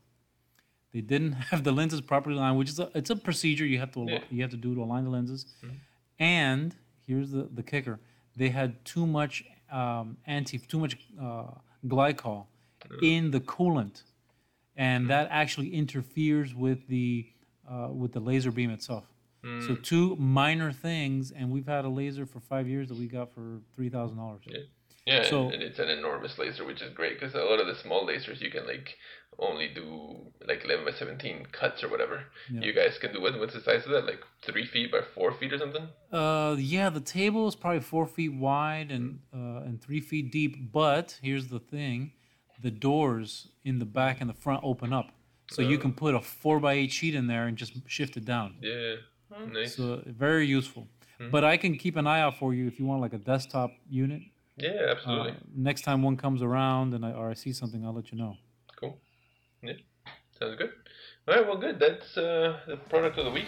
[0.95, 3.91] They didn't have the lenses properly aligned, which is a, it's a procedure you have
[3.97, 4.19] to Yeah.
[4.35, 5.41] you have to do to align the lenses.
[5.63, 5.75] Mhm.
[6.19, 6.75] And
[7.05, 7.99] here's the, the kicker:
[8.41, 9.33] they had too much
[9.71, 11.47] um, anti, too much uh,
[11.93, 12.45] glycol
[13.01, 14.03] in the coolant,
[14.77, 17.25] and that actually interferes with the
[17.69, 19.03] uh, with the laser beam itself.
[19.43, 23.07] Mm, So two minor things, and we've had a laser for five years that we
[23.07, 24.43] got for three thousand dollars.
[25.05, 25.23] Yeah.
[25.23, 28.05] so- and, it's an enormous laser, which is great because a lot of the small
[28.07, 28.97] lasers you can like
[29.37, 32.23] only do like 11 by 17 cuts or whatever.
[32.49, 32.61] Yeah.
[32.61, 33.37] You guys can do what?
[33.39, 34.05] What's the size of that?
[34.05, 35.87] Like three feet by four feet or something?
[36.11, 40.71] Uh, yeah, the table is probably four feet wide and uh, and three feet deep.
[40.71, 42.13] But here's the thing:
[42.61, 45.11] the doors in the back and the front open up,
[45.51, 45.81] so you Oh.
[45.81, 48.55] can put a four by eight sheet in there and just shift it down.
[48.61, 48.95] Yeah,
[49.51, 49.75] nice.
[49.75, 50.87] So very useful.
[51.19, 51.29] Mhm.
[51.31, 53.71] But I can keep an eye out for you if you want like a desktop
[53.89, 54.21] unit.
[54.57, 55.31] Yeah, absolutely.
[55.31, 58.17] Uh, next time one comes around and I or I see something, I'll let you
[58.17, 58.37] know.
[58.79, 58.97] Cool.
[59.61, 59.73] Yeah,
[60.39, 60.71] sounds good.
[61.27, 61.79] All right, well, good.
[61.79, 63.47] That's uh, the product of the week.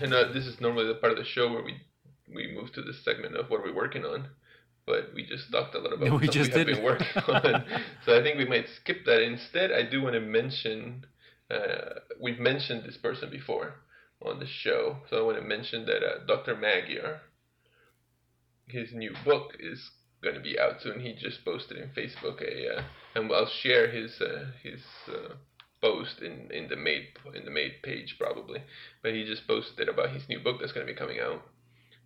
[0.00, 1.74] And uh, this is normally the part of the show where we
[2.32, 4.28] we move to this segment of what we're working on,
[4.86, 6.76] but we just talked a lot about Yeah, we just we have did.
[6.76, 7.64] been working on.
[8.04, 9.22] so I think we might skip that.
[9.22, 11.04] Instead, I do want to mention
[11.50, 13.74] uh, we've mentioned this person before
[14.22, 16.56] on the show, so I want to mention that uh, Dr.
[16.56, 17.20] Magyar,
[18.66, 19.90] his new book is
[20.22, 21.00] going to be out soon.
[21.00, 22.82] He just posted in Facebook a, uh,
[23.14, 25.34] and I'll share his uh, his uh,
[25.80, 28.60] post in in the made in the made page probably,
[29.02, 31.42] but he just posted about his new book that's going to be coming out,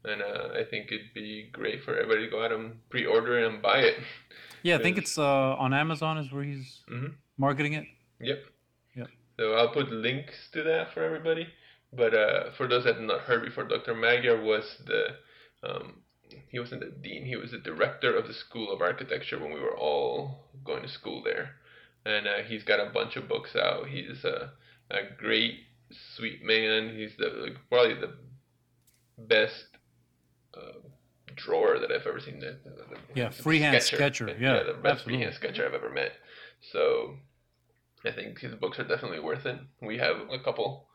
[0.05, 3.47] and uh, I think it'd be great for everybody to go out and pre-order it
[3.51, 3.97] and buy it.
[4.63, 7.15] Yeah, I think it's uh, on Amazon is where he's Mhm.
[7.39, 7.87] marketing it.
[8.21, 8.45] Yep.
[9.39, 11.49] So I'll put links to that for everybody.
[11.93, 13.95] But uh, for those that have not heard before, Dr.
[13.95, 15.17] Magyar was the
[15.63, 16.03] um,
[16.49, 17.25] he wasn't the dean.
[17.25, 20.89] He was the director of the School of Architecture when we were all going to
[20.89, 21.57] school there.
[22.05, 23.89] And uh, he's got a bunch of books out.
[23.89, 24.53] He's a,
[24.91, 25.61] a great,
[26.17, 26.97] sweet man.
[26.97, 28.15] He's the like, probably the
[29.19, 29.67] best
[30.57, 30.79] uh,
[31.37, 32.41] drawer that I've ever seen.
[32.41, 34.29] The, the, Yeah, freehand sketcher.
[34.29, 35.13] Yeah, the best absolutely.
[35.13, 36.13] freehand sketcher I've ever met.
[36.73, 37.17] So
[38.05, 39.59] I think his books are definitely worth it.
[39.81, 40.89] We have a couple.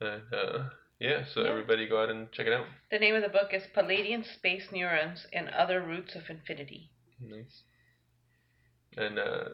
[0.00, 0.64] And uh,
[0.98, 1.50] yeah, so Yeah.
[1.50, 2.66] everybody go out and check it out.
[2.90, 6.90] The name of the book is Palladian Space Neurons and Other Roots of Infinity.
[7.20, 7.62] Nice.
[8.96, 9.44] And uh,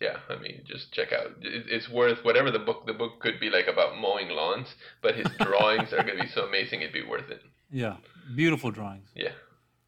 [0.00, 1.32] yeah, I mean, just check out.
[1.40, 2.86] It's worth whatever the book.
[2.86, 4.68] The book could be like about mowing lawns,
[5.02, 6.80] but his drawings are gonna be so amazing.
[6.82, 7.40] It'd be worth it.
[7.70, 7.96] Yeah,
[8.36, 9.08] beautiful drawings.
[9.14, 9.32] Yeah.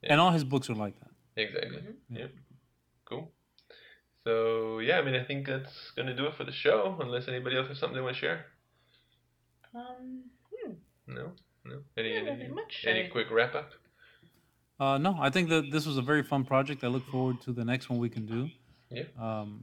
[0.02, 1.10] And all his books are like that.
[1.36, 1.78] Exactly.
[1.78, 1.94] Mhm.
[2.10, 2.26] Yeah.
[3.08, 3.30] Cool.
[4.24, 6.96] So yeah, I mean, I think that's gonna do it for the show.
[7.00, 8.46] Unless anybody else has something they want to share.
[9.74, 10.72] Um, hmm,
[11.06, 11.32] No.
[11.64, 11.76] No.
[11.96, 12.84] Any Yeah, any, much.
[12.86, 13.70] any quick wrap up?
[14.78, 16.82] Uh, no, I think that this was a very fun project.
[16.84, 18.48] I look forward to the next one we can do.
[18.90, 19.04] Yeah.
[19.20, 19.62] Um,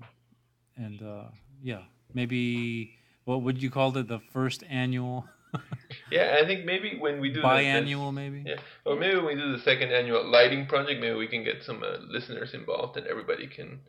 [0.75, 1.23] and uh,
[1.61, 1.81] yeah,
[2.13, 2.91] maybe
[3.25, 4.07] what would you call it?
[4.07, 5.25] The first annual,
[6.11, 8.43] Yeah, I think maybe when we do the- biannual, maybe.
[8.45, 11.63] Yeah, or maybe when we do the second annual lighting project, maybe we can get
[11.63, 13.79] some uh, listeners involved, and everybody can.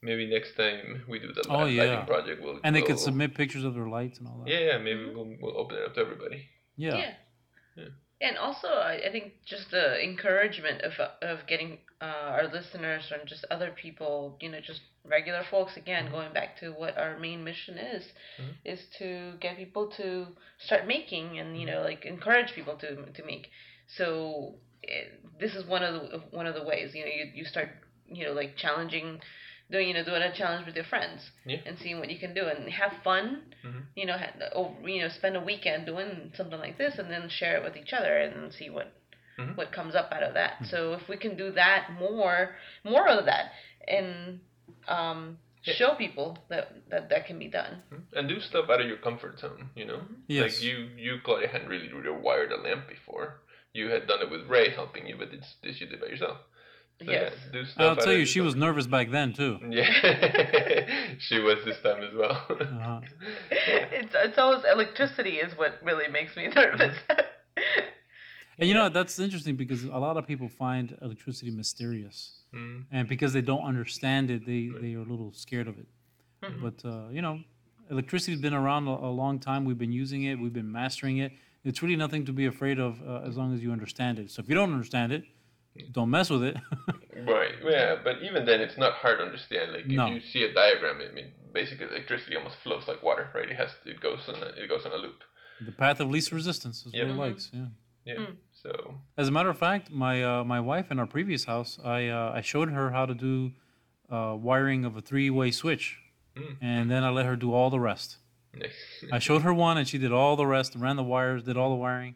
[0.00, 1.82] Maybe next time we do the Oh, li- yeah.
[1.84, 4.48] lighting project, we'll And they could we'll- submit pictures of their lights and all that.
[4.50, 6.48] Yeah, yeah, maybe we'll we'll open it up to everybody.
[6.76, 6.96] Yeah.
[6.96, 7.14] yeah.
[7.76, 7.84] Yeah.
[8.20, 10.92] And also, I, I think just the encouragement of
[11.22, 12.04] of getting uh,
[12.36, 15.76] our listeners and just other people, you know, just regular folks.
[15.76, 16.10] Again, Mhm.
[16.12, 18.04] going back to what our main mission is,
[18.40, 18.54] Mhm.
[18.64, 20.28] is to get people to
[20.58, 22.88] start making and you know, like encourage people to
[23.18, 23.50] to make.
[23.96, 26.94] So it, this is one of the one of the ways.
[26.94, 27.70] You know, you you start
[28.06, 29.20] you know like challenging.
[29.70, 31.58] Doing you know doing a challenge with your friends Yeah.
[31.66, 33.82] and seeing what you can do and have fun Mhm.
[33.96, 37.28] you know, ha- oh, you know, spend a weekend doing something like this, and then
[37.28, 38.92] share it with each other, and see what
[39.36, 39.56] Mhm.
[39.56, 40.64] what comes up out of that.
[40.66, 43.52] So if we can do that more, more of that,
[43.86, 44.40] and
[44.86, 45.74] um, Yeah.
[45.74, 47.82] show people that, that that can be done.
[48.14, 49.68] And do stuff out of your comfort zone.
[49.74, 50.42] You know, Yes.
[50.42, 53.40] like you you Claudia hadn't really rewired a lamp before.
[53.74, 56.38] You had done it with Ray helping you, but it's this you did by yourself.
[57.00, 57.32] So Yes.
[57.46, 57.98] yeah, do stuff.
[57.98, 59.58] I'll tell you, she was nervous back then too.
[59.70, 59.86] Yeah,
[61.18, 62.44] she was this time as well.
[62.50, 63.00] Uh-huh.
[63.50, 66.96] it's it's always electricity is what really makes me nervous.
[68.58, 72.84] And you know that's interesting because a lot of people find electricity mysterious, Mm.
[72.90, 75.86] and because they don't understand it, they they are a little scared of it.
[76.42, 76.62] Mhm.
[76.64, 77.40] But uh, you know,
[77.90, 79.64] electricity's been around a, a long time.
[79.66, 80.36] We've been using it.
[80.42, 81.30] We've been mastering it.
[81.64, 84.30] It's really nothing to be afraid of uh, as long as you understand it.
[84.30, 85.24] So if you don't understand it,
[85.92, 86.56] don't mess with it.
[87.26, 87.54] Right.
[87.64, 89.72] Yeah, but even then, it's not hard to understand.
[89.72, 90.06] Like No.
[90.06, 93.48] if you see a diagram, I mean, basically electricity almost flows like water, right?
[93.50, 95.20] It has it goes on a, it goes on a loop.
[95.60, 97.06] the path of least resistance is Yep.
[97.06, 97.50] what it likes.
[97.52, 97.66] Yeah.
[98.04, 98.14] Yeah.
[98.14, 98.36] Mm.
[98.62, 102.08] So As a matter of fact, my uh, my wife in our previous house, I
[102.08, 103.52] uh, I showed her how to do
[104.10, 105.98] uh, wiring of a three way switch,
[106.36, 106.56] Mm.
[106.60, 108.18] and then I let her do all the rest.
[109.12, 111.70] I showed her one, and she did all the rest, ran the wires, did all
[111.70, 112.14] the wiring.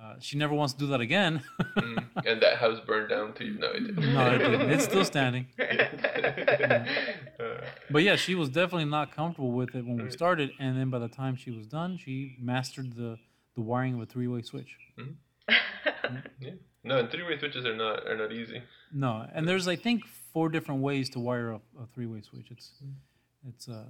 [0.00, 1.42] Uh, she never wants to do that again.
[1.74, 2.04] Mm.
[2.24, 3.96] And that house burned down it didn't.
[4.14, 4.70] no, it didn't.
[4.70, 5.46] It's still standing.
[5.58, 7.58] Uh,
[7.90, 10.98] But yeah, she was definitely not comfortable with it when we started, and then by
[11.00, 13.18] the time she was done, she mastered the
[13.56, 14.76] the wiring of a three way switch.
[16.40, 16.50] Yeah.
[16.84, 18.62] no, and three-way switches are not are not easy.
[18.92, 22.46] No, and there's I think four different ways to wire a, a three way switch.
[22.50, 22.72] It's
[23.48, 23.84] it's uh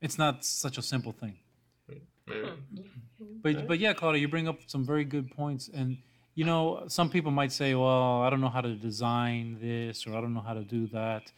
[0.00, 1.36] it's not such a simple thing.
[2.28, 2.50] Yeah.
[3.42, 5.98] But but yeah, Claudia, you bring up some very good points, and
[6.34, 10.16] you know some people might say, well, I don't know how to design this, or
[10.16, 11.32] I don't know how to do that.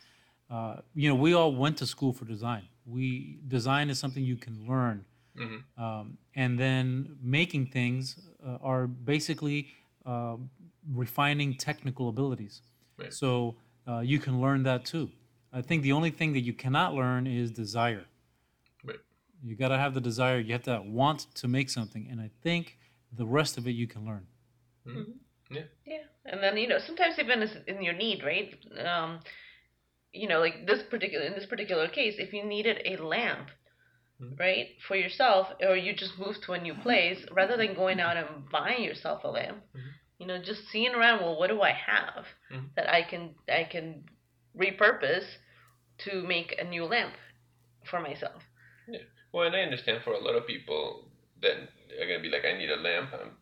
[0.51, 2.65] Uh, you know, we all went to school for design.
[2.87, 5.05] We design is something you can learn,
[5.37, 5.63] Mhm.
[5.79, 9.69] um, and then making things uh, are basically
[10.05, 10.37] uh,
[10.93, 12.61] refining technical abilities.
[12.99, 13.13] Right.
[13.13, 13.57] So
[13.89, 15.11] uh, you can learn that too.
[15.53, 18.05] I think the only thing that you cannot learn is desire.
[19.43, 19.49] Right.
[19.51, 20.39] You got to have the desire.
[20.39, 22.79] You have to want to make something, and I think
[23.17, 24.27] the rest of it you can learn.
[25.87, 28.55] Yeah, and then you know sometimes even as- in your need, right?
[28.85, 29.21] Um,
[30.13, 33.51] you know, like this particular in this particular case, if you needed a lamp,
[34.21, 34.39] Mhm.
[34.39, 38.17] right, for yourself, or you just moved to a new place, rather than going out
[38.17, 39.93] and buying yourself a lamp, Mhm.
[40.19, 41.21] you know, just seeing around.
[41.21, 42.75] Well, what do I have Mhm.
[42.77, 44.09] that I can I can
[44.57, 45.39] repurpose
[45.99, 47.15] to make a new lamp
[47.85, 48.43] for myself?
[49.35, 51.09] Well, and I understand for a lot of people,
[51.43, 53.11] then they're gonna be like, I need a lamp.
[53.13, 53.33] I'm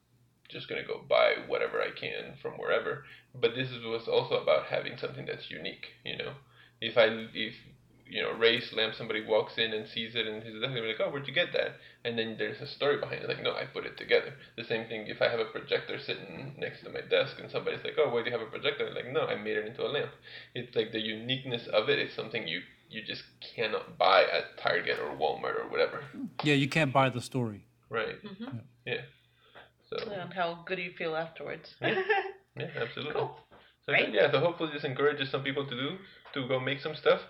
[0.49, 3.05] just gonna go buy whatever I can from wherever.
[3.35, 5.89] But this is, was also about having something that's unique.
[6.03, 6.33] You know,
[6.81, 7.57] if I if
[8.07, 11.11] you know Ray's lamp, somebody walks in and sees it and he's gonna like, oh,
[11.11, 11.77] where'd you get that?
[12.07, 13.29] And then there's a story behind it.
[13.29, 14.33] Like, no, I put it together.
[14.57, 17.85] The same thing if I have a projector sitting next to my desk and somebody's
[17.85, 18.87] like, oh, why do you have a projector?
[18.89, 20.13] I'm like, no, I made it into a lamp.
[20.55, 22.63] It's like the uniqueness of it is something you
[22.93, 23.23] you just
[23.55, 25.99] cannot buy at Target or Walmart or whatever.
[26.45, 27.61] Yeah, you can't buy the story.
[27.89, 28.17] Right.
[28.23, 29.03] hmm Yeah.
[29.89, 31.75] So And how good you feel afterwards.
[31.81, 32.03] Yeah.
[32.61, 33.15] yeah, absolutely.
[33.15, 33.37] Cool.
[33.85, 34.15] So Great.
[34.15, 35.89] yeah, so hopefully this encourages some people to do
[36.35, 37.21] to go make some stuff.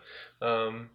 [0.41, 0.91] Um,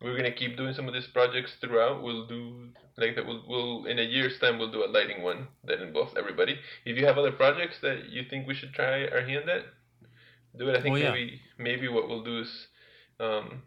[0.00, 2.02] we're gonna keep doing some of these projects throughout.
[2.02, 3.26] We'll do like that.
[3.26, 6.54] We'll, we'll in a year's time we'll do a lighting one that involves everybody.
[6.84, 9.64] If you have other projects that you think we should try our hand at,
[10.58, 10.76] do it.
[10.76, 11.10] I think Oh, yeah.
[11.10, 12.52] maybe maybe what we'll do is
[13.18, 13.62] um,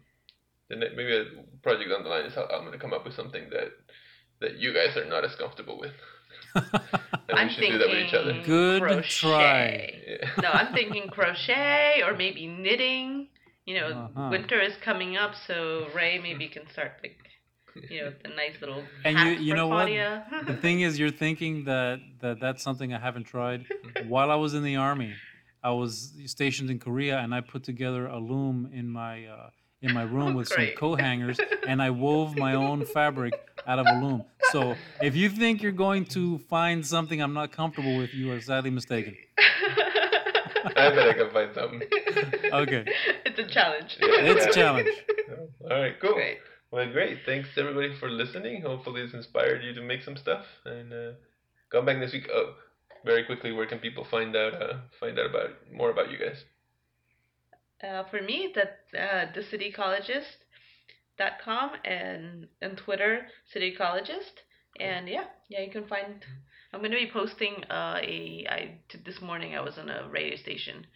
[0.74, 1.24] the ne- maybe a
[1.62, 3.68] project down the line is how I'm gonna come up with something that
[4.40, 5.92] that you guys are not as comfortable with.
[7.26, 8.32] And I'm we should do that with each other.
[8.32, 9.08] thinking Good crochet.
[9.08, 9.92] try.
[10.06, 10.30] Yeah.
[10.42, 13.28] no, I'm thinking crochet or maybe knitting.
[13.64, 14.28] You know, Uh-huh.
[14.30, 17.16] winter is coming up, so Ray maybe can start like,
[17.90, 18.82] you know, the nice little.
[19.06, 19.86] And you- you for know what?
[20.46, 23.64] The thing is, you're thinking that, that that's something I haven't tried.
[24.06, 25.14] While I was in the army,
[25.62, 29.48] I was stationed in Korea, and I put together a loom in my uh,
[29.84, 30.76] in my room Oh, with some great.
[30.76, 33.34] coat hangers, and I wove my own fabric
[33.66, 34.24] out of a loom.
[34.52, 38.40] So if you think you're going to find something I'm not comfortable with, you are
[38.40, 39.16] sadly mistaken.
[39.38, 41.82] I bet I can find something.
[42.52, 42.84] Okay,
[43.26, 43.96] It's a challenge.
[44.00, 44.08] Yeah.
[44.32, 44.88] it's a challenge.
[45.70, 46.14] All right, cool.
[46.14, 46.38] Great.
[46.70, 47.18] Well, great.
[47.26, 48.62] Thanks everybody for listening.
[48.62, 50.44] Hopefully, this inspired you to make some stuff.
[50.64, 51.12] And uh,
[51.70, 52.28] come back next week.
[52.32, 52.54] Oh,
[53.04, 56.44] very quickly, where can people find out uh, find out about more about you guys?
[57.82, 64.42] Uh, for me, that uh, thecitycologist.com and and Twitter, citycologist.
[64.80, 66.24] And yeah, yeah, you can find.
[66.72, 68.46] I'm going to be posting uh, a.
[68.48, 70.86] I t- this morning I was on a radio station.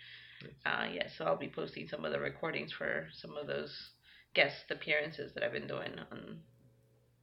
[0.65, 3.91] Uh, yeah, so I'll be posting some of the recordings for some of those
[4.35, 6.39] guest appearances that I've been doing on.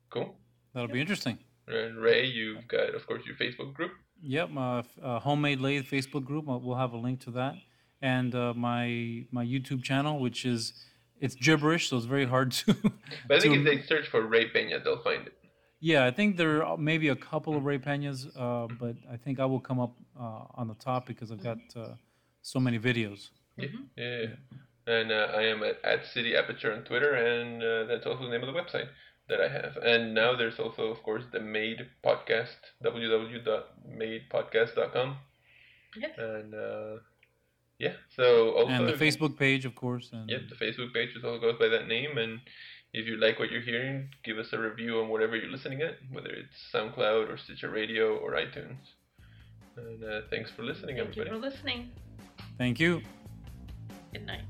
[0.10, 0.36] Cool.
[0.74, 1.38] That'll be interesting.
[1.68, 3.91] And Ray, you've got, of course, your Facebook group.
[4.22, 6.47] Yep, my uh, homemade lathe Facebook group.
[6.49, 7.56] uh, We'll have a link to that,
[8.14, 8.86] and uh, my
[9.38, 10.62] my YouTube channel, which is
[11.24, 12.66] it's gibberish, so it's very hard to.
[13.28, 15.34] But I think to- if they search for Ray Peña, they'll find it.
[15.91, 19.36] Yeah, I think there are maybe a couple of Ray Peñas, uh, but I think
[19.39, 19.93] I will come up
[20.26, 21.80] uh, on the top because I've got uh,
[22.41, 23.22] so many videos.
[23.58, 23.84] Yeah, Mhm.
[24.01, 24.18] yeah.
[24.26, 24.36] yeah.
[24.97, 28.32] And uh, I am at, at City Aperture on Twitter, and uh, that's also the
[28.34, 28.89] name of the website
[29.30, 29.74] that I have.
[29.91, 35.18] And now there's also, of course, the Made Podcast, www.madepodcast.com.
[35.97, 36.12] Yes.
[36.18, 36.97] And uh,
[37.80, 40.09] yeah, so also and the if- Facebook page, of course.
[40.13, 42.17] And Yep, the Facebook page just also goes by that name.
[42.17, 42.39] And
[42.93, 45.97] if you like what you're hearing, give us a review on whatever you're listening at,
[46.11, 48.78] whether it's SoundCloud or Stitcher Radio or iTunes.
[49.78, 51.30] And uh, thanks for listening, Thank you everybody.
[51.32, 51.91] for listening.
[52.57, 53.01] Thank you.
[54.13, 54.41] Good night.